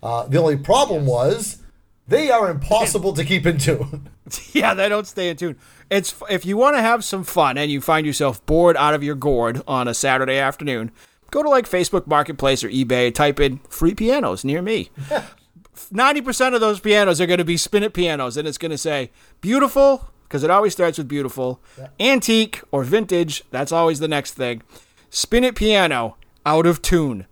[0.00, 1.60] Uh, the only problem was
[2.06, 4.08] they are impossible to keep in tune.
[4.52, 5.56] Yeah, they don't stay in tune.
[5.88, 9.04] It's if you want to have some fun and you find yourself bored out of
[9.04, 10.90] your gourd on a Saturday afternoon,
[11.30, 14.90] go to like Facebook Marketplace or eBay, type in free pianos near me.
[15.76, 19.12] 90% of those pianos are going to be spinet pianos and it's going to say
[19.40, 21.60] beautiful because it always starts with beautiful
[22.00, 24.62] antique or vintage that's always the next thing
[25.10, 27.26] Spinet piano out of tune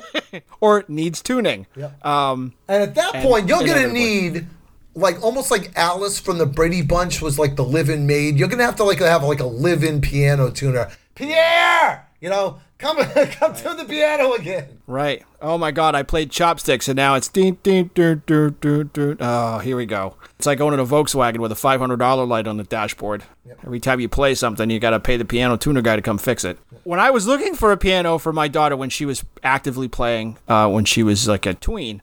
[0.60, 1.66] or needs tuning
[2.02, 4.46] um, And at that point, you're gonna need
[4.94, 8.36] like almost like Alice from the Brady Bunch was like the live-in maid.
[8.36, 10.90] You're gonna have to like have like a live-in piano tuner.
[11.14, 14.80] Pierre, you know, come come to the piano again.
[14.92, 15.24] Right.
[15.40, 19.16] Oh my god i played chopsticks and now it's ding, ding, ding, ding, ding, ding.
[19.18, 20.16] oh here we go.
[20.38, 23.24] It's like owning a volkswagen with a $500 light on the dashboard.
[23.64, 26.18] Every time you play something you got to pay the piano tuner guy to come
[26.18, 26.58] fix it.
[26.84, 30.38] When i was looking for a piano for my daughter when she was actively playing
[30.46, 32.02] uh, when she was like a tween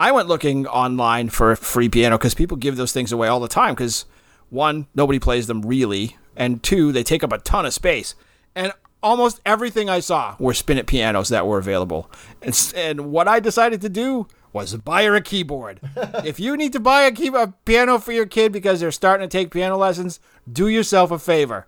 [0.00, 3.38] I went looking online for a free piano because people give those things away all
[3.38, 4.06] the time because
[4.48, 8.14] one, nobody plays them really, and two, they take up a ton of space.
[8.54, 12.10] And almost everything I saw were spinet pianos that were available.
[12.42, 15.80] And, and what I decided to do was buy her a keyboard.
[16.24, 19.28] if you need to buy a, key- a piano for your kid because they're starting
[19.28, 21.66] to take piano lessons, do yourself a favor.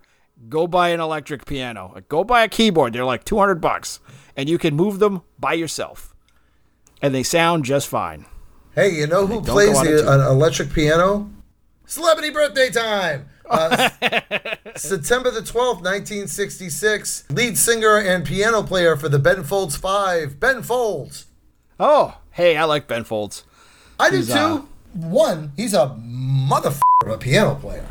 [0.49, 2.03] Go buy an electric piano.
[2.09, 2.93] Go buy a keyboard.
[2.93, 3.99] They're like 200 bucks.
[4.35, 6.13] And you can move them by yourself
[7.03, 8.25] and they sound just fine.
[8.73, 11.29] Hey, you know who plays go on a the, an uh, electric piano?
[11.85, 13.27] Celebrity birthday time.
[13.49, 13.89] Uh,
[14.75, 17.25] September the 12th, 1966.
[17.29, 21.25] Lead singer and piano player for the Ben Folds Five, Ben Folds.
[21.79, 23.43] Oh, hey, I like Ben Folds.
[23.99, 24.33] I do He's, too.
[24.33, 24.61] uh,
[24.95, 27.85] One, he's a motherfucker of a piano player.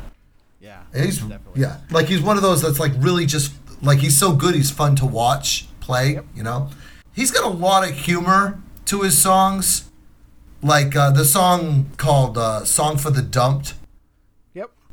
[0.61, 1.21] Yeah, He's
[1.57, 4.55] yeah, like he's one of those that's like really just like he's so good.
[4.55, 6.21] He's fun to watch play.
[6.37, 6.71] You know,
[7.13, 9.91] he's got a lot of humor to his songs.
[10.63, 13.75] Like uh, the song called uh, "Song for the Dumped."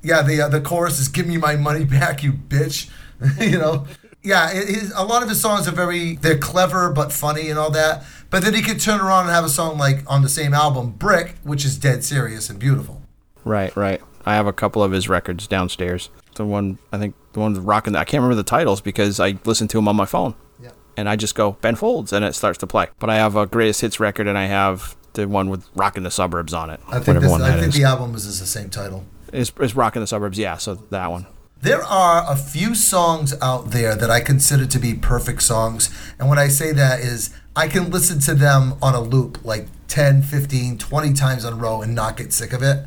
[0.02, 2.90] Yeah, the uh, the chorus is "Give me my money back, you bitch."
[3.40, 3.86] you know,
[4.24, 4.52] yeah.
[4.52, 7.72] It, his, a lot of his songs are very they're clever but funny and all
[7.72, 8.06] that.
[8.30, 10.92] But then he could turn around and have a song like on the same album,
[10.92, 13.02] "Brick," which is dead serious and beautiful.
[13.44, 14.02] Right, right.
[14.26, 16.10] I have a couple of his records downstairs.
[16.36, 17.96] The one I think the one's rocking.
[17.96, 20.36] I can't remember the titles because I listen to them on my phone.
[20.62, 20.72] Yeah.
[20.96, 22.88] And I just go Ben Folds, and it starts to play.
[23.00, 26.12] But I have a greatest hits record, and I have the one with "Rocking the
[26.12, 26.80] Suburbs" on it.
[26.88, 29.06] I think this, I think the album is the same title.
[29.34, 30.38] Is is "Rocking the Suburbs"?
[30.38, 31.28] Yeah, so that one.
[31.62, 35.90] There are a few songs out there that I consider to be perfect songs.
[36.18, 39.68] And when I say that is I can listen to them on a loop like
[39.90, 42.86] 10, 15, 20 times in a row and not get sick of it.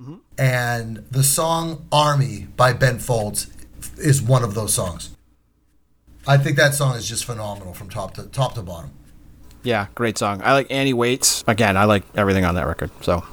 [0.00, 0.16] Mm-hmm.
[0.36, 3.50] And the song Army by Ben Folds
[3.96, 5.10] is one of those songs.
[6.26, 8.90] I think that song is just phenomenal from top to top to bottom.
[9.62, 10.42] Yeah, great song.
[10.44, 11.42] I like Annie Waits.
[11.46, 12.90] Again, I like everything on that record.
[13.00, 13.24] So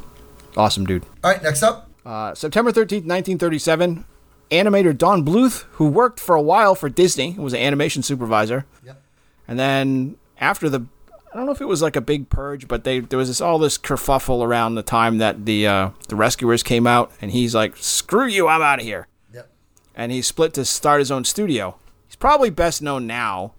[0.55, 1.03] awesome, dude.
[1.23, 1.90] All right, next up.
[2.05, 4.05] Uh, September 13th, 1937,
[4.49, 8.65] animator Don Bluth, who worked for a while for Disney, was an animation supervisor.
[8.83, 9.01] Yep.
[9.47, 10.85] And then after the,
[11.31, 13.41] I don't know if it was like a big purge, but they there was this
[13.41, 17.53] all this kerfuffle around the time that the uh, the Rescuers came out, and he's
[17.53, 19.49] like, "Screw you, I'm out of here." Yep.
[19.95, 21.77] And he split to start his own studio.
[22.07, 23.53] He's probably best known now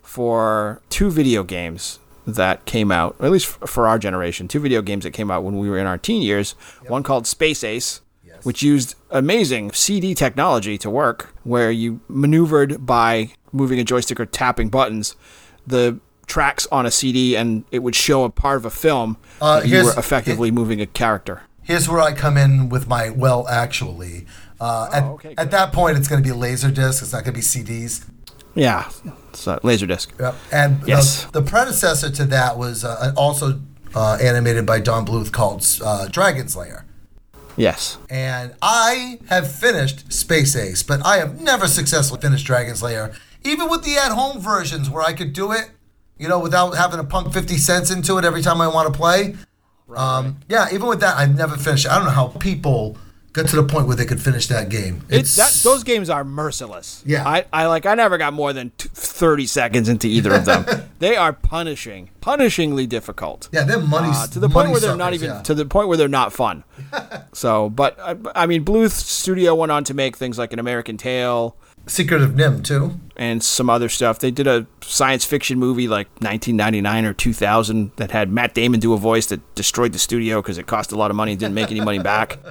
[0.00, 1.98] for two video games
[2.36, 5.58] that came out, at least for our generation, two video games that came out when
[5.58, 6.52] we were in our teen years.
[6.88, 8.44] One called Space Ace, Yes.
[8.44, 14.26] which used amazing CD technology to work, where you maneuvered by moving a joystick or
[14.26, 15.16] tapping buttons
[15.66, 19.16] the tracks on a CD, and it would show a part of a film.
[19.40, 21.42] Uh, you were effectively moving a character.
[21.62, 24.26] Here's where I come in with my well, actually.
[24.60, 27.02] Uh, at, Oh, okay, at that point, it's going to be Laserdisc.
[27.02, 28.04] It's not going to be CDs.
[28.54, 28.90] Yeah,
[29.30, 30.08] it's a Laserdisc.
[30.18, 30.34] Yep.
[30.52, 31.24] And Yes.
[31.26, 33.60] the, the predecessor to that was uh, also
[33.94, 36.84] uh, animated by Don Bluth called uh, Dragon's Lair.
[37.56, 37.98] Yes.
[38.08, 43.12] And I have finished Space Ace, but I have never successfully finished Dragon's Lair.
[43.44, 45.70] Even with the at home versions where I could do it,
[46.18, 48.96] you know, without having to pump 50 cents into it every time I want to
[48.98, 49.36] play.
[49.94, 51.90] Um, yeah, even with that, I've never finished it.
[51.90, 52.96] I don't know how people
[53.32, 55.02] got to the point where they could finish that game.
[55.08, 57.02] It's that those games are merciless.
[57.06, 57.26] Yeah.
[57.28, 60.64] I, I like I never got more than t- 30 seconds into either of them.
[60.98, 63.48] they are punishing, punishingly difficult.
[63.52, 65.42] yeah, they're money Uh, to the point money where they're not even yeah.
[65.42, 66.64] to the point where they're not fun.
[67.32, 70.96] so, but I, I mean Bluth Studio went on to make things like An American
[70.96, 73.00] Tale Secret of NIMH too.
[73.16, 74.18] and some other stuff.
[74.18, 78.92] They did a science fiction movie like 1999 or 2000 that had Matt Damon do
[78.92, 81.54] a voice that destroyed the studio because it cost a lot of money and didn't
[81.54, 82.38] make any money back.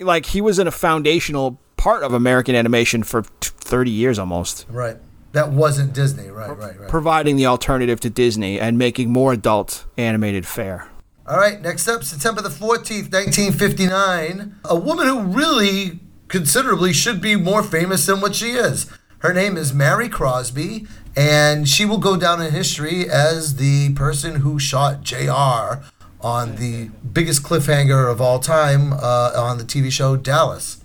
[0.00, 4.66] Like he was in a foundational part of American animation for t- 30 years almost,
[4.68, 4.96] Right.
[5.32, 6.28] That wasn't Disney.
[6.30, 6.88] Right, right, right.
[6.88, 10.88] providing the alternative to Disney and making more adult animated fare.
[11.26, 14.56] All right, next up, September the 14th, 1959.
[14.64, 18.90] A woman who really considerably should be more famous than what she is.
[19.18, 24.36] Her name is Mary Crosby, and she will go down in history as the person
[24.36, 25.82] who shot JR
[26.20, 30.84] on the biggest cliffhanger of all time uh, on the TV show Dallas.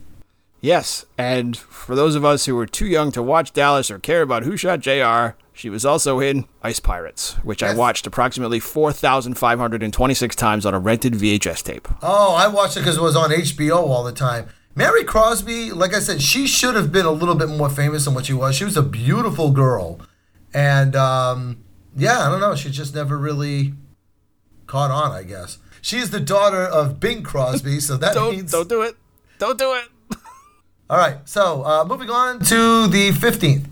[0.62, 4.22] Yes, and for those of us who were too young to watch Dallas or care
[4.22, 10.36] about who shot JR, she was also in Ice Pirates, which I watched approximately 4,526
[10.36, 11.88] times on a rented VHS tape.
[12.02, 14.48] Oh, I watched it because it was on HBO all the time.
[14.74, 18.16] Mary Crosby, like I said, she should have been a little bit more famous than
[18.16, 18.56] what she was.
[18.56, 20.00] She was a beautiful girl,
[20.54, 21.64] and um,
[21.96, 22.56] yeah, I don't know.
[22.56, 23.74] She just never really
[24.74, 25.12] caught on.
[25.12, 28.98] I guess she's the daughter of Bing Crosby, so that Don't, means don't do it.
[29.38, 29.86] Don't do it.
[30.90, 31.18] all right.
[31.26, 33.70] So uh, moving on to the fifteenth.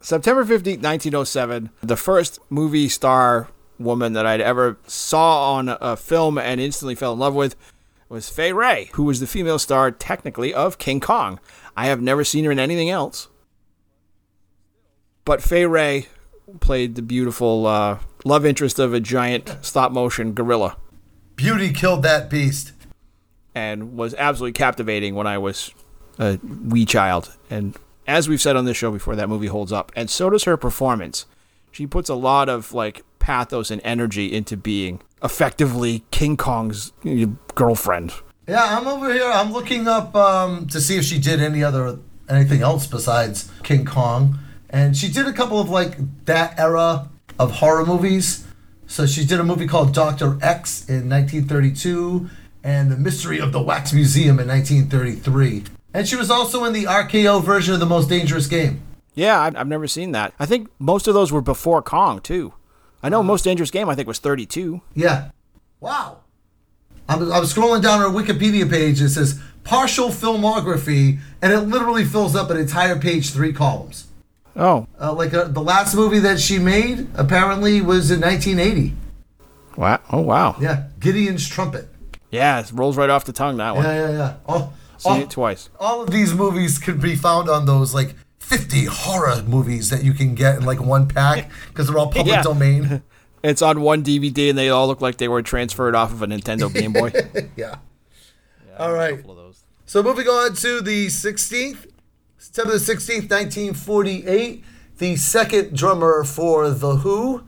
[0.00, 6.36] September 15th, 1907, the first movie star woman that I'd ever saw on a film
[6.36, 7.56] and instantly fell in love with
[8.10, 11.40] was Fay Wray, who was the female star technically of King Kong.
[11.74, 13.28] I have never seen her in anything else.
[15.24, 16.08] But Fay Wray
[16.60, 20.76] played the beautiful uh, love interest of a giant stop motion gorilla
[21.36, 22.72] Beauty killed that beast.
[23.54, 25.72] and was absolutely captivating when I was
[26.18, 27.36] a wee child.
[27.50, 30.44] And as we've said on this show before, that movie holds up, and so does
[30.44, 31.26] her performance.
[31.72, 36.92] She puts a lot of like pathos and energy into being effectively King Kong's
[37.56, 38.12] girlfriend.
[38.46, 39.28] Yeah, I'm over here.
[39.28, 43.84] I'm looking up um, to see if she did any other anything else besides King
[43.84, 44.38] Kong,
[44.70, 48.46] and she did a couple of like that era of horror movies.
[48.86, 52.28] So she did a movie called Doctor X in 1932,
[52.62, 55.64] and The Mystery of the Wax Museum in 1933.
[55.92, 58.82] And she was also in the RKO version of The Most Dangerous Game.
[59.14, 60.34] Yeah, I've, I've never seen that.
[60.38, 62.52] I think most of those were before Kong too.
[63.02, 63.28] I know uh-huh.
[63.28, 63.88] Most Dangerous Game.
[63.88, 64.80] I think was 32.
[64.94, 65.30] Yeah.
[65.80, 66.18] Wow.
[67.08, 69.00] I'm, I'm scrolling down her Wikipedia page.
[69.00, 74.08] It says partial filmography, and it literally fills up an entire page, three columns.
[74.56, 78.94] Oh, Uh, like uh, the last movie that she made apparently was in 1980.
[79.76, 80.00] wow!
[80.12, 80.56] Oh, wow!
[80.60, 81.88] Yeah, Gideon's Trumpet.
[82.30, 83.84] Yeah, it rolls right off the tongue that one.
[83.84, 84.34] Yeah, yeah, yeah.
[84.46, 85.70] All, Seen all, it twice.
[85.80, 90.12] all of these movies could be found on those like 50 horror movies that you
[90.12, 92.42] can get in like one pack because they're all public Yeah.
[92.42, 93.02] domain.
[93.44, 96.26] It's on one DVD, and they all look like they were transferred off of a
[96.26, 97.12] Nintendo Game Boy.
[97.56, 97.74] yeah.
[98.78, 99.16] All right.
[99.18, 99.64] Couple of those.
[99.84, 101.86] So moving on to the 16th,
[102.44, 104.62] September 16th, 1948,
[104.98, 107.42] the second drummer for The Who,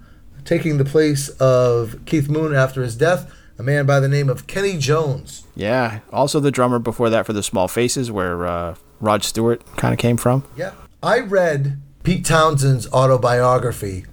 [0.46, 4.46] taking the place of Keith Moon after his death, a man by the name of
[4.46, 5.44] Kenny Jones.
[5.54, 6.00] Yeah.
[6.10, 9.98] Also, the drummer before that for the Small Faces, where uh, Rod Stewart kind of
[9.98, 10.44] came from.
[10.56, 10.72] Yeah.
[11.02, 14.06] I read Pete Townshend's autobiography,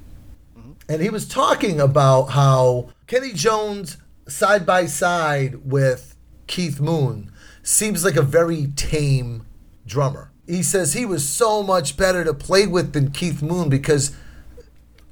[0.90, 3.96] and he was talking about how Kenny Jones,
[4.28, 6.18] side by side with
[6.48, 7.32] Keith Moon,
[7.64, 9.46] seems like a very tame
[9.88, 10.33] drummer.
[10.46, 14.16] He says he was so much better to play with than Keith Moon because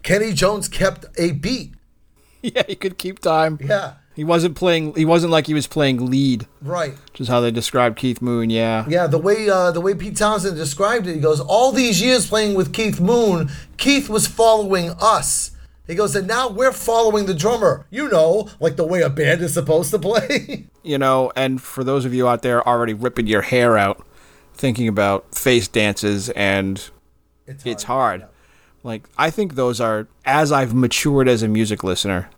[0.04, 1.74] Kenny Jones kept a beat.
[2.41, 3.58] yeah, he could keep time.
[3.62, 4.94] Yeah, He wasn't playing.
[4.96, 6.94] He wasn't like he was playing lead, right.
[7.12, 8.50] which is how they described Keith Moon.
[8.50, 8.86] Yeah.
[8.89, 12.28] Yeah, the way uh, the way Pete Townshend described it, he goes, all these years
[12.28, 15.52] playing with Keith Moon, Keith was following us.
[15.88, 17.86] He goes, and now we're following the drummer.
[17.89, 20.67] You know, like the way a band is supposed to play.
[20.84, 24.04] You know, and for those of you out there already ripping your hair out,
[24.54, 26.90] thinking about face dances and
[27.48, 28.26] it's hard.
[28.84, 32.30] Like I think those are as I've matured as a music listener,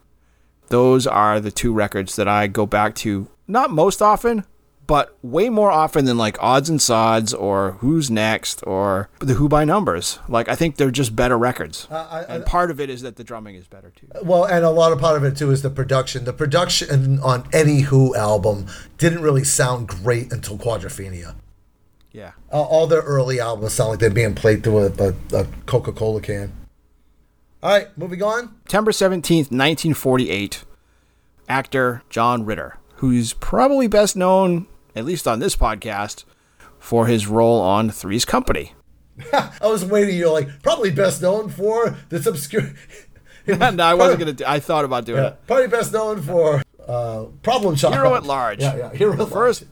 [0.70, 4.46] those are the two records that I go back to not most often,
[4.88, 9.48] but way more often than like Odds and Sods or Who's Next or The Who
[9.48, 10.20] by Numbers.
[10.28, 11.88] Like I think they're just better records.
[11.90, 14.08] Uh, I- and part of it is that the drumming is better too.
[14.24, 16.26] Well, and a lot of part of it too is the production.
[16.26, 21.36] The production on any Who album didn't really sound great until Quadrophenia.
[22.14, 22.32] Yeah.
[22.52, 25.92] Uh, all their early albums sound like they're being played through a, a, a Coca
[25.92, 26.54] Cola can.
[27.62, 28.56] All right, moving on.
[28.66, 30.64] September 17th, 1948,
[31.50, 36.24] actor John Ritter, who's probably best known, at least on this podcast,
[36.78, 38.74] for his role on Three's Company.
[39.34, 40.18] I was waiting.
[40.18, 42.74] You're like probably best known for this obscure.
[43.48, 45.48] no, I wasn't going to, I thought about doing Yeah, it.
[45.48, 47.94] probably best known for uh, Problem Child.
[47.94, 48.60] Hero at Large.
[48.62, 48.94] Yeah, yeah.
[48.94, 49.64] Hero the first,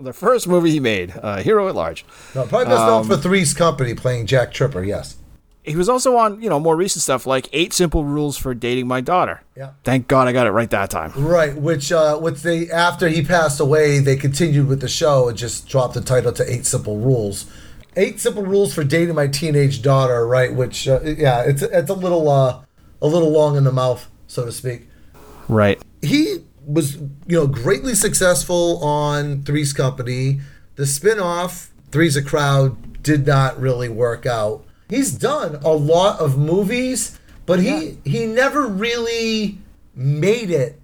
[0.00, 2.04] the first movie he made, uh, Hero at Large.
[2.34, 4.82] No, probably best known Um, for Three's Company playing Jack Tripper.
[4.84, 5.16] Yes.
[5.64, 8.86] He was also on, you know, more recent stuff like Eight Simple Rules for Dating
[8.86, 9.42] My Daughter.
[9.54, 9.70] Yeah.
[9.84, 11.12] Thank God I got it right that time.
[11.14, 15.36] Right, which uh, which they after he passed away, they continued with the show and
[15.36, 17.44] just dropped the title to Eight Simple Rules.
[17.96, 20.26] Eight Simple Rules for Dating My Teenage Daughter.
[20.26, 22.60] Right, which uh, yeah, it's it's a little uh,
[23.02, 24.88] a little long in the mouth, so to speak.
[25.48, 25.82] Right.
[26.00, 30.40] he was you know greatly successful on Three's Company.
[30.76, 34.64] The spin-off Three's a Crowd did not really work out.
[34.88, 39.58] He's done a lot of movies, but he he never really
[39.94, 40.80] made it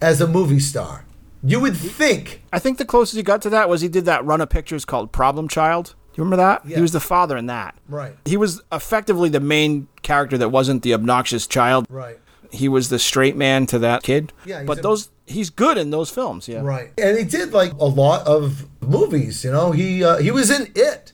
[0.00, 1.04] as a movie star.
[1.42, 2.42] You would think.
[2.52, 4.84] I think the closest he got to that was he did that run of pictures
[4.84, 5.94] called Problem Child.
[6.12, 6.66] Do you remember that?
[6.66, 6.76] Yeah.
[6.76, 7.76] He was the father in that.
[7.88, 8.16] Right.
[8.24, 11.86] He was effectively the main character that wasn't the obnoxious child.
[11.88, 12.18] Right.
[12.50, 14.32] He was the straight man to that kid.
[14.44, 16.48] Yeah, But a- those he's good in those films.
[16.48, 16.60] Yeah.
[16.62, 16.90] Right.
[16.98, 19.44] And he did like a lot of movies.
[19.44, 21.12] You know, he uh, he was in it,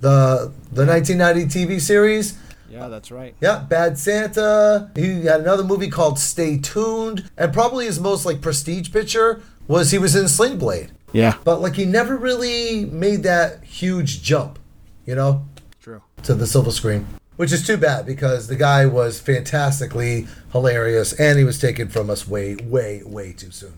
[0.00, 2.38] the the 1990 TV series.
[2.70, 3.34] Yeah, that's right.
[3.40, 4.90] Yeah, Bad Santa.
[4.96, 9.92] He had another movie called Stay Tuned, and probably his most like prestige picture was
[9.92, 10.90] he was in Sling Blade.
[11.12, 11.36] Yeah.
[11.44, 14.58] But like he never really made that huge jump,
[15.06, 15.46] you know,
[15.80, 16.02] True.
[16.24, 17.06] to the silver screen.
[17.36, 22.08] Which is too bad because the guy was fantastically hilarious and he was taken from
[22.08, 23.74] us way, way, way too soon.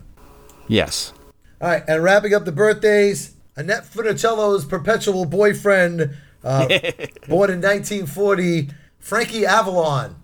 [0.67, 1.11] Yes.
[1.59, 6.67] All right, and wrapping up the birthdays, Annette Funicello's perpetual boyfriend, uh,
[7.27, 10.15] born in 1940, Frankie Avalon.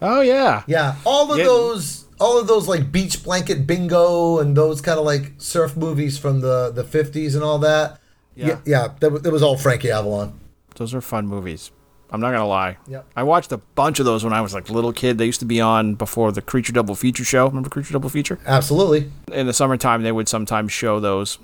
[0.00, 0.62] Oh yeah.
[0.68, 1.46] Yeah, all of Yeah.
[1.46, 6.18] those, all of those like beach blanket bingo and those kind of like surf movies
[6.18, 7.98] from the the 50s and all that.
[8.36, 8.46] Yeah.
[8.46, 10.38] yeah, yeah that, that was all Frankie Avalon.
[10.76, 11.72] Those are fun movies.
[12.12, 12.76] I'm not gonna lie.
[12.88, 13.06] Yep.
[13.16, 15.18] I watched a bunch of those when I was like a little kid.
[15.18, 17.46] They used to be on before the Creature Double Feature show.
[17.46, 18.38] Remember Creature Double Feature?
[18.46, 19.10] Absolutely.
[19.32, 21.38] in the summertime they would sometimes show those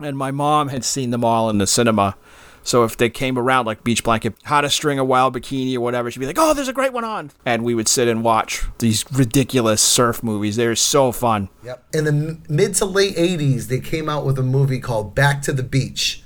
[0.00, 2.14] and my mom had seen them all in the cinema
[2.62, 5.80] so if they came around like beach blanket how to string a wild bikini or
[5.80, 8.22] whatever she'd be like oh there's a great one on and we would sit and
[8.22, 11.84] watch these ridiculous surf movies they're so fun Yep.
[11.94, 15.52] In the mid to late 80s, they came out with a movie called Back to
[15.52, 16.22] the Beach,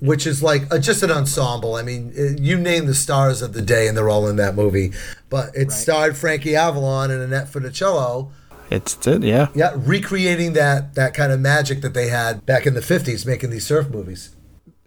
[0.00, 1.74] which is like a, just an ensemble.
[1.76, 4.54] I mean, uh, you name the stars of the day, and they're all in that
[4.54, 4.92] movie.
[5.30, 8.30] But it starred Frankie Avalon and Annette Funicello.
[8.70, 12.74] it's it yeah Yeah, recreating that that kind of magic that they had back in
[12.74, 14.30] the 50s, making these surf movies.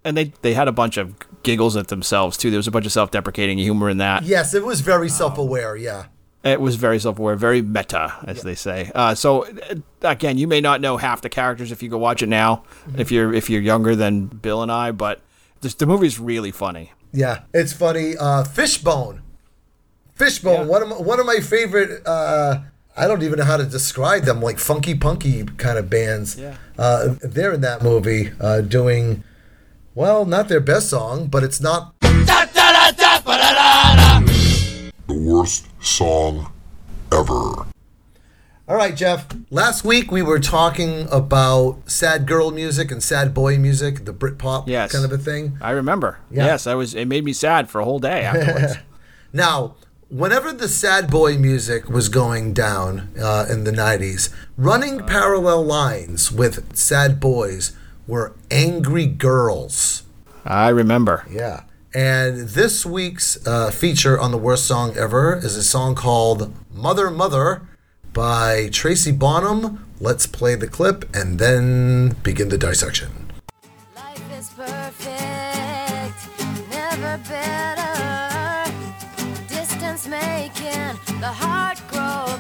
[0.04, 1.14] and they they had a bunch of
[1.44, 4.66] giggles at themselves too there was a bunch of self-deprecating humor in that Yes, it
[4.66, 5.76] was very self-aware.
[5.78, 6.06] Yeah.
[6.44, 8.92] It was very self-aware, very meta, as they say.
[8.96, 12.22] Uh, so, uh, again, you may not know half the characters if you go watch
[12.22, 12.64] it now,
[12.96, 14.92] if you're if you're younger than Bill and I.
[14.92, 15.20] But
[15.62, 16.94] this, the movie's really funny.
[17.12, 18.16] Yeah, it's funny.
[18.18, 19.24] Uh, Fishbone,
[20.16, 20.68] Fishbone.
[20.68, 20.72] Yeah.
[20.72, 22.06] One of my, one of my favorite.
[22.06, 22.62] Uh,
[22.96, 24.42] I don't even know how to describe them.
[24.42, 26.40] Like funky punky kind of bands.
[26.40, 26.56] Yeah.
[26.78, 29.24] Uh, they're in that movie uh, doing,
[29.96, 31.94] well, not their best song, but it's not.
[35.32, 36.52] Worst song
[37.12, 37.66] ever.
[38.70, 39.28] All right, Jeff.
[39.50, 44.68] Last week we were talking about sad girl music and sad boy music, the Britpop
[44.68, 44.92] Yes.
[44.92, 45.58] kind of a thing.
[45.62, 46.20] I remember.
[46.32, 46.46] Yeah.
[46.46, 46.94] Yes, I was.
[46.96, 48.76] It made me sad for a whole day afterwards.
[49.34, 49.76] Now,
[50.10, 56.32] whenever the sad boy music was going down uh, in the 90s, running parallel lines
[56.32, 57.76] with sad boys
[58.08, 60.04] were angry girls.
[60.46, 61.26] I remember.
[61.30, 61.64] Yeah.
[61.98, 67.10] And this week's uh, feature on the worst song ever is a song called Mother
[67.10, 67.68] Mother
[68.14, 69.84] by Tracy Bonham.
[70.00, 73.32] Let's play the clip and then begin the dissection.
[73.96, 75.10] Life is perfect,
[76.70, 78.72] never better.
[79.48, 82.38] Distance making the heart grow,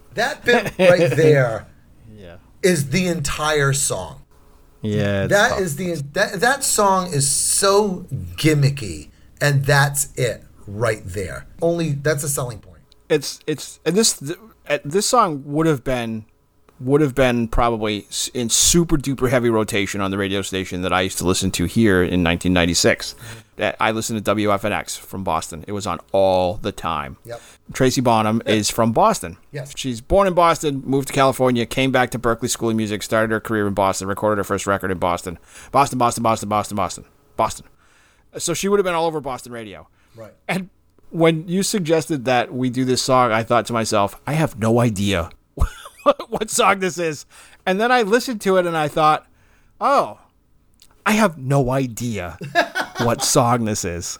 [0.15, 1.67] that bit right there
[2.15, 2.37] Yeah.
[2.63, 4.21] is the entire song.
[4.81, 5.23] Yeah.
[5.23, 5.59] it's That tough.
[5.59, 8.05] is the that that song is so
[8.37, 9.09] gimmicky,
[9.41, 11.45] and that's it right there.
[11.61, 12.81] Only that's a selling point.
[13.09, 14.39] it's it's and this th-
[14.69, 16.25] uh, this song would have been
[16.79, 21.01] would have been probably in super duper heavy rotation on the radio station that I
[21.01, 23.13] used to listen to here in 1996.
[23.13, 23.39] Mm-hmm.
[23.57, 25.65] That I listened to WFNX from Boston.
[25.67, 27.17] It was on all the time.
[27.25, 27.41] Yep.
[27.73, 29.35] Tracy Bonham is from Boston.
[29.51, 29.73] Yes.
[29.75, 33.31] She's born in Boston, moved to California, came back to Berklee School of Music, started
[33.31, 35.37] her career in Boston, recorded her first record in Boston.
[35.73, 37.05] Boston, Boston, Boston, Boston, Boston,
[37.35, 37.65] Boston.
[38.37, 39.89] So she would have been all over Boston radio.
[40.15, 40.33] Right.
[40.47, 40.69] And
[41.09, 44.79] when you suggested that we do this song, I thought to myself, I have no
[44.79, 45.31] idea
[46.29, 47.25] what song this is.
[47.65, 49.27] And then I listened to it and I thought,
[49.81, 50.19] oh,
[51.05, 52.37] I have no idea
[52.97, 54.19] what song this is.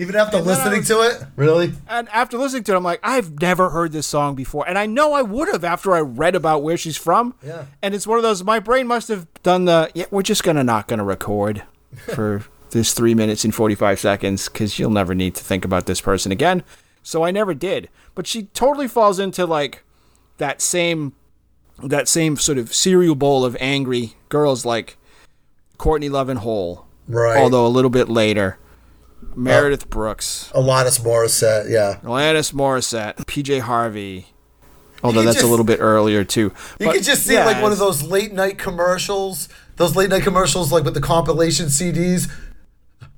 [0.00, 1.72] Even after I listening was- to it, really?
[1.88, 4.68] And after listening to it, I'm like, I've never heard this song before.
[4.68, 7.34] And I know I would have after I read about where she's from.
[7.44, 7.64] Yeah.
[7.82, 10.62] And it's one of those, my brain must have done the, yeah, we're just gonna
[10.62, 11.64] not gonna record
[12.14, 16.00] for this three minutes and 45 seconds because you'll never need to think about this
[16.00, 16.62] person again.
[17.02, 17.88] So I never did.
[18.14, 19.82] But she totally falls into like
[20.36, 21.12] that same
[21.82, 24.96] that same sort of cereal bowl of angry girls like
[25.78, 26.86] Courtney Love and Hole.
[27.06, 27.38] Right.
[27.38, 28.58] Although a little bit later.
[29.34, 31.98] Meredith uh, Brooks, Alanis Morissette, yeah.
[32.02, 34.26] Alanis Morissette, PJ Harvey.
[35.02, 36.52] Although that's just- a little bit earlier too.
[36.80, 40.10] You But, could just see yeah, like one of those late night commercials, those late
[40.10, 42.30] night commercials like with the compilation CDs.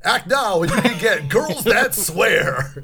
[0.02, 2.82] Act now and you can get girls that swear.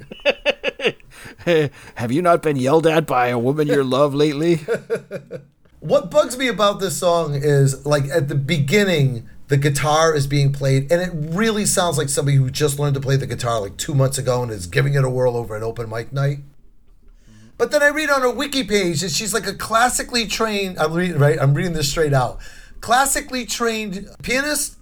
[1.95, 4.61] Have you not been yelled at by a woman you love lately?
[5.81, 10.53] What bugs me about this song is like at the beginning, the guitar is being
[10.53, 13.77] played, and it really sounds like somebody who just learned to play the guitar like
[13.77, 16.39] two months ago and is giving it a whirl over an open mic night.
[16.39, 17.49] Mm-hmm.
[17.59, 20.79] But then I read on her wiki page that she's like a classically trained.
[20.79, 21.39] I'm reading right.
[21.41, 22.41] I'm reading this straight out.
[22.81, 24.77] Classically trained pianist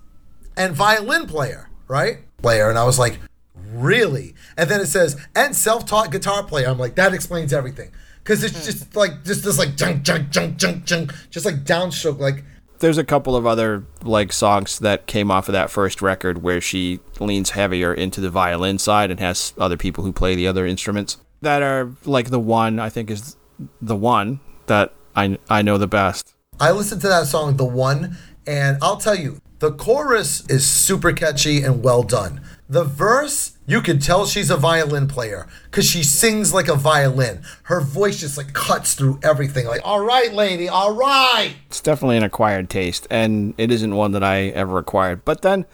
[0.57, 2.18] and violin player, right?
[2.40, 3.18] Player, and I was like,
[3.55, 4.34] really?
[4.57, 6.68] And then it says and self-taught guitar player.
[6.68, 7.90] I'm like, that explains everything
[8.24, 12.18] because it's just like just this like junk junk junk junk junk, just like downstroke
[12.18, 12.42] like.
[12.80, 16.60] There's a couple of other like songs that came off of that first record where
[16.60, 20.66] she leans heavier into the violin side and has other people who play the other
[20.66, 23.36] instruments that are like the one I think is
[23.80, 26.34] the one that I I know the best.
[26.58, 28.16] I listened to that song, The One,
[28.46, 32.40] and I'll tell you, the chorus is super catchy and well done.
[32.68, 37.42] The verse, you can tell she's a violin player because she sings like a violin.
[37.64, 39.66] Her voice just like cuts through everything.
[39.66, 41.54] Like, all right, lady, all right.
[41.66, 45.24] It's definitely an acquired taste, and it isn't one that I ever acquired.
[45.26, 45.66] But then,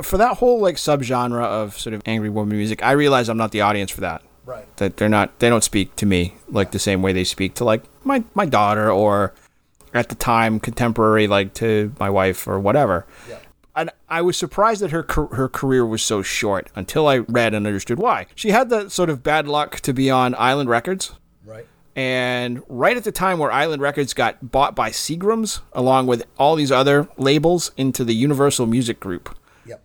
[0.00, 3.50] for that whole like subgenre of sort of angry woman music, I realize I'm not
[3.50, 4.22] the audience for that.
[4.46, 4.76] Right.
[4.76, 7.64] That they're not, they don't speak to me like the same way they speak to
[7.64, 9.34] like my my daughter or
[9.94, 13.06] at the time contemporary like to my wife or whatever.
[13.28, 13.38] Yeah.
[13.74, 17.66] And I was surprised that her her career was so short until I read and
[17.66, 18.26] understood why.
[18.34, 21.14] She had the sort of bad luck to be on Island Records.
[21.44, 21.66] Right.
[21.96, 26.54] And right at the time where Island Records got bought by Seagram's, along with all
[26.54, 29.36] these other labels, into the Universal Music Group.
[29.66, 29.82] Yep.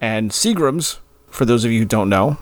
[0.00, 2.38] And Seagram's, for those of you who don't know,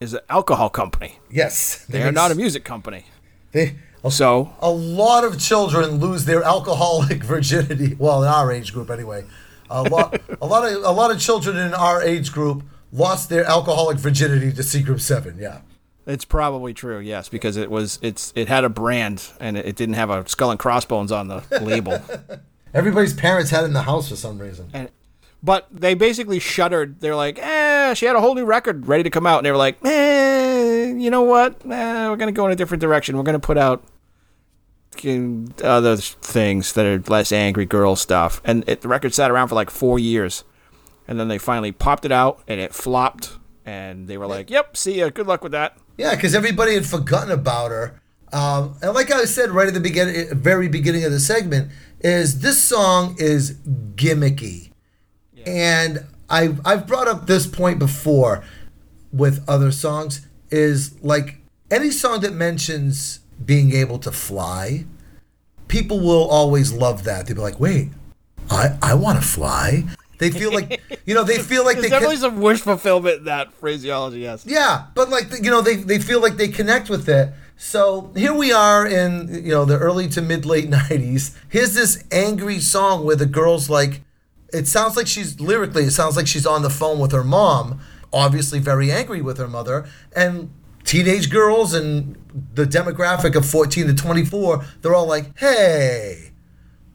[0.00, 1.18] is an alcohol company.
[1.30, 1.86] Yes.
[1.88, 3.06] They are not a music company.
[3.52, 3.76] They,
[4.08, 7.94] So a lot of children lose their alcoholic virginity.
[7.98, 9.24] Well, in our age group, anyway.
[9.72, 12.62] A lot, a lot of, a lot of children in our age group
[12.92, 15.38] lost their alcoholic virginity to Seagram's Seven.
[15.38, 15.60] Yeah.
[16.06, 19.94] it's probably true, yes, because it was it's it had a brand and it didn't
[19.94, 22.00] have a skull and crossbones on the label.
[22.74, 24.70] Everybody's parents had it in the house for some reason.
[24.72, 24.90] And
[25.42, 27.00] but they basically shuddered.
[27.00, 29.50] They're like, eh, she had a whole new record ready to come out, and they
[29.50, 31.56] were like, eh, you know what?
[31.64, 33.16] Eh, we're gonna go in a different direction.
[33.16, 33.82] We're gonna put out
[35.62, 38.40] other things that are less angry girl stuff.
[38.44, 40.44] And it, the record sat around for like four years,
[41.08, 43.38] and then they finally popped it out, and it flopped.
[43.64, 45.10] And they were like, "Yep, see ya.
[45.10, 48.00] Good luck with that." Yeah, because everybody had forgotten about her.
[48.32, 51.70] Um, and like I said right at the beginning, very beginning of the segment,
[52.00, 53.58] is this song is
[53.94, 54.72] gimmicky,
[55.34, 55.44] yeah.
[55.46, 58.42] and I've I've brought up this point before
[59.12, 60.26] with other songs.
[60.50, 61.38] Is like
[61.70, 64.84] any song that mentions being able to fly,
[65.68, 67.26] people will always love that.
[67.26, 67.88] They'll be like, "Wait,
[68.50, 69.84] I I want to fly."
[70.18, 73.18] They feel like you know they feel like There's they can- definitely some wish fulfillment
[73.18, 74.20] in that phraseology.
[74.20, 74.44] Yes.
[74.46, 77.32] yeah, but like you know, they they feel like they connect with it.
[77.56, 81.36] So here we are in you know the early to mid late '90s.
[81.48, 84.02] Here's this angry song where the girl's like,
[84.52, 87.80] it sounds like she's lyrically, it sounds like she's on the phone with her mom,
[88.12, 90.50] obviously very angry with her mother, and
[90.84, 92.16] teenage girls and
[92.54, 96.30] the demographic of 14 to 24, they're all like, hey.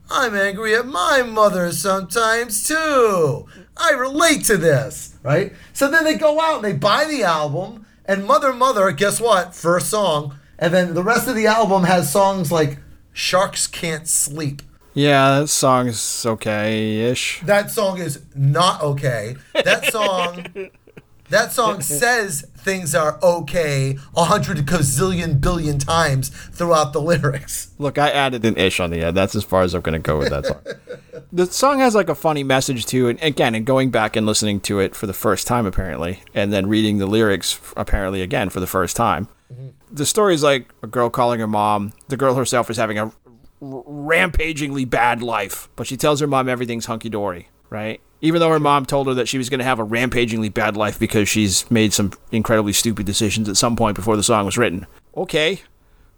[0.09, 3.45] I'm angry at my mother sometimes too.
[3.75, 5.53] I relate to this, right?
[5.73, 9.53] So then they go out and they buy the album, and Mother Mother, guess what?
[9.53, 10.39] First song.
[10.57, 12.79] And then the rest of the album has songs like
[13.11, 14.61] Sharks Can't Sleep.
[14.93, 17.41] Yeah, that song is okay-ish.
[17.41, 19.35] That song is not okay.
[19.53, 20.45] That song
[21.29, 27.73] that song says things are okay a hundred gazillion billion times throughout the lyrics.
[27.77, 29.15] Look, I added an ish on the end.
[29.17, 30.61] That's as far as I'm going to go with that song.
[31.31, 34.59] the song has like a funny message too, and again, and going back and listening
[34.61, 38.59] to it for the first time apparently, and then reading the lyrics apparently again for
[38.59, 39.27] the first time.
[39.51, 39.67] Mm-hmm.
[39.91, 41.93] The story is like a girl calling her mom.
[42.09, 43.13] The girl herself is having a r-
[43.61, 48.01] rampagingly bad life, but she tells her mom everything's hunky dory, right?
[48.21, 50.75] Even though her mom told her that she was going to have a rampagingly bad
[50.75, 54.57] life because she's made some incredibly stupid decisions at some point before the song was
[54.57, 54.87] written.
[55.15, 55.61] Okay,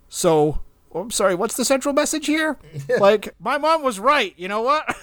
[0.09, 0.61] so,
[0.93, 2.57] oh, I'm sorry, what's the central message here?
[2.99, 4.33] Like, my mom was right.
[4.37, 4.95] You know what?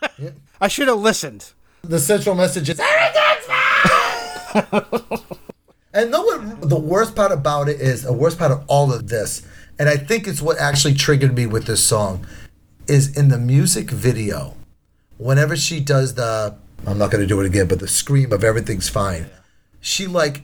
[0.60, 1.52] I should have listened.
[1.82, 3.46] The central message is everything's
[4.80, 5.36] fine.
[5.94, 8.02] and know what the worst part about it is?
[8.02, 9.46] The worst part of all of this,
[9.78, 12.26] and I think it's what actually triggered me with this song,
[12.86, 14.54] is in the music video.
[15.18, 16.56] Whenever she does the,
[16.86, 19.28] I'm not going to do it again, but the scream of everything's fine,
[19.80, 20.42] she like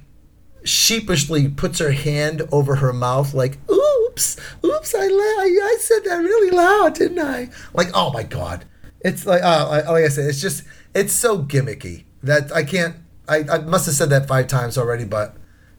[0.64, 6.16] sheepishly puts her hand over her mouth, like, "Oops, oops, I la- I, said that
[6.16, 8.64] really loud, didn't I?" Like, oh my god,
[9.00, 10.64] it's like, uh, like I said, it's just,
[10.94, 12.96] it's so gimmicky that I can't.
[13.28, 15.36] I, I must have said that five times already, but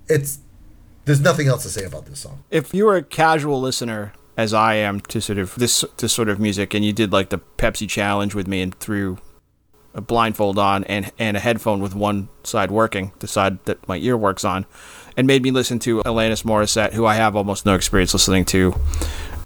[0.08, 0.40] it's
[1.06, 2.44] there's nothing else to say about this song.
[2.50, 6.30] If you were a casual listener, as I am, to sort of this this sort
[6.30, 9.18] of music, and you did like the Pepsi challenge with me and threw
[9.94, 13.98] a blindfold on and and a headphone with one side working, the side that my
[13.98, 14.66] ear works on,
[15.16, 18.76] and made me listen to Alanis Morissette, who I have almost no experience listening to,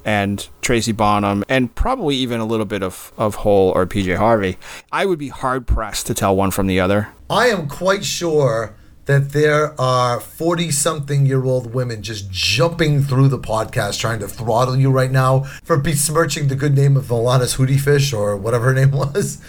[0.04, 4.58] and Tracy Bonham, and probably even a little bit of of Hole or PJ Harvey,
[4.92, 7.10] I would be hard pressed to tell one from the other.
[7.30, 8.76] I am quite sure
[9.10, 14.28] that there are 40 something year old women just jumping through the podcast trying to
[14.28, 18.66] throttle you right now for besmirching the good name of Alana's Hootie Fish or whatever
[18.66, 19.42] her name was.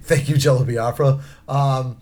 [0.00, 1.20] Thank you, Jello Biafra.
[1.46, 1.98] Um,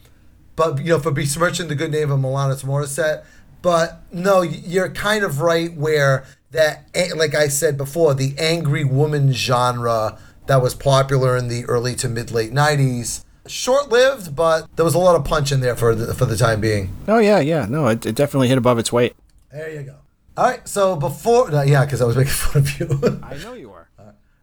[0.55, 3.25] but, you know, for besmirching the good name of Alanis Morissette.
[3.61, 6.85] But no, you're kind of right where that,
[7.17, 12.09] like I said before, the angry woman genre that was popular in the early to
[12.09, 13.25] mid late 90s.
[13.51, 16.36] Short lived, but there was a lot of punch in there for the, for the
[16.36, 16.94] time being.
[17.09, 19.14] Oh yeah, yeah, no, it, it definitely hit above its weight.
[19.53, 19.96] There you go.
[20.36, 23.20] All right, so before, no, yeah, because I was making fun of you.
[23.22, 23.88] I know you are.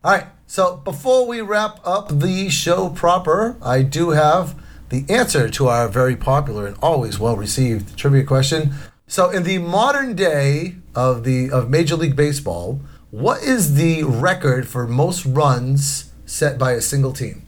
[0.03, 5.49] All right, so before we wrap up the show proper, I do have the answer
[5.49, 8.73] to our very popular and always well received trivia question.
[9.07, 12.79] So, in the modern day of the of Major League Baseball,
[13.09, 17.46] what is the record for most runs set by a single team?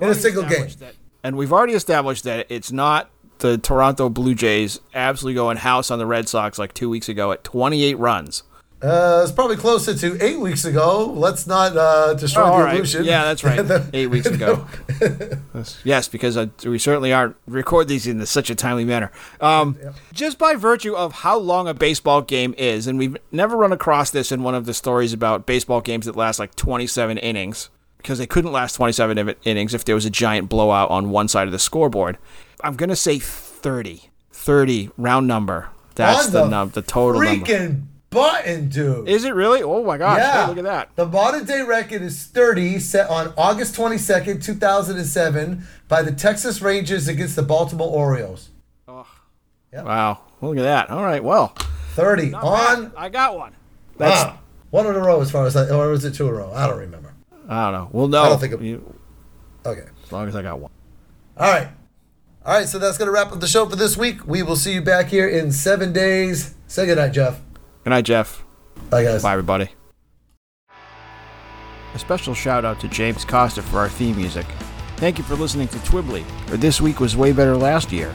[0.00, 0.68] And we've In a single game.
[0.80, 5.90] That, and we've already established that it's not the Toronto Blue Jays absolutely going house
[5.90, 8.42] on the Red Sox like two weeks ago at 28 runs.
[8.80, 11.06] Uh, it's probably closer to eight weeks ago.
[11.06, 12.76] Let's not uh, destroy Oh, the all right.
[12.76, 13.04] illusion.
[13.04, 13.58] Yeah, that's right.
[13.92, 14.64] Eight weeks ago.
[15.84, 19.10] yes, because uh, we certainly aren't record these in such a timely manner.
[19.40, 19.76] Um,
[20.12, 24.10] Just by virtue of how long a baseball game is, and we've never run across
[24.10, 28.18] this in one of the stories about baseball games that last like 27 innings, because
[28.18, 31.52] they couldn't last 27 innings if there was a giant blowout on one side of
[31.52, 32.16] the scoreboard.
[32.62, 34.10] I'm gonna say 30.
[34.32, 35.68] 30 round number.
[35.94, 37.44] That's On the num- the total number.
[37.44, 39.08] freaking button, dude.
[39.08, 39.62] Is it really?
[39.62, 40.18] Oh my gosh!
[40.18, 40.42] Yeah.
[40.42, 40.90] Hey, look at that.
[40.96, 47.08] The modern day record is 30, set on August 22nd, 2007, by the Texas Rangers
[47.08, 48.50] against the Baltimore Orioles.
[48.86, 49.06] Oh.
[49.72, 50.20] Wow!
[50.40, 50.90] Look at that.
[50.90, 51.22] All right.
[51.22, 51.48] Well,
[51.94, 53.54] 30 on I got one.
[53.96, 54.38] That's ah,
[54.70, 56.52] one in a row as far as I, or was it two in a row?
[56.54, 57.07] I don't remember.
[57.48, 57.88] I don't know.
[57.92, 58.22] We'll know.
[58.22, 58.94] I don't think it- You-
[59.66, 59.84] Okay.
[60.04, 60.70] as long as I got one.
[61.38, 61.68] All right.
[62.44, 64.26] All right, so that's going to wrap up the show for this week.
[64.26, 66.54] We will see you back here in seven days.
[66.66, 67.40] Say goodnight, Jeff.
[67.84, 68.44] Good night, Jeff.
[68.90, 69.22] Bye, guys.
[69.22, 69.70] Bye, everybody.
[71.94, 74.46] A special shout out to James Costa for our theme music.
[74.96, 78.14] Thank you for listening to Twibbly, or This Week Was Way Better Last Year.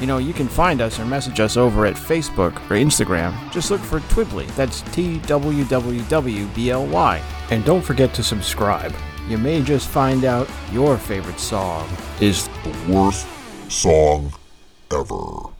[0.00, 3.32] You know, you can find us or message us over at Facebook or Instagram.
[3.52, 4.46] Just look for Twibbly.
[4.56, 7.22] That's T W W W B L Y.
[7.50, 8.94] And don't forget to subscribe.
[9.28, 11.88] You may just find out your favorite song
[12.20, 13.26] is The worst
[13.70, 14.32] song
[14.92, 15.53] ever.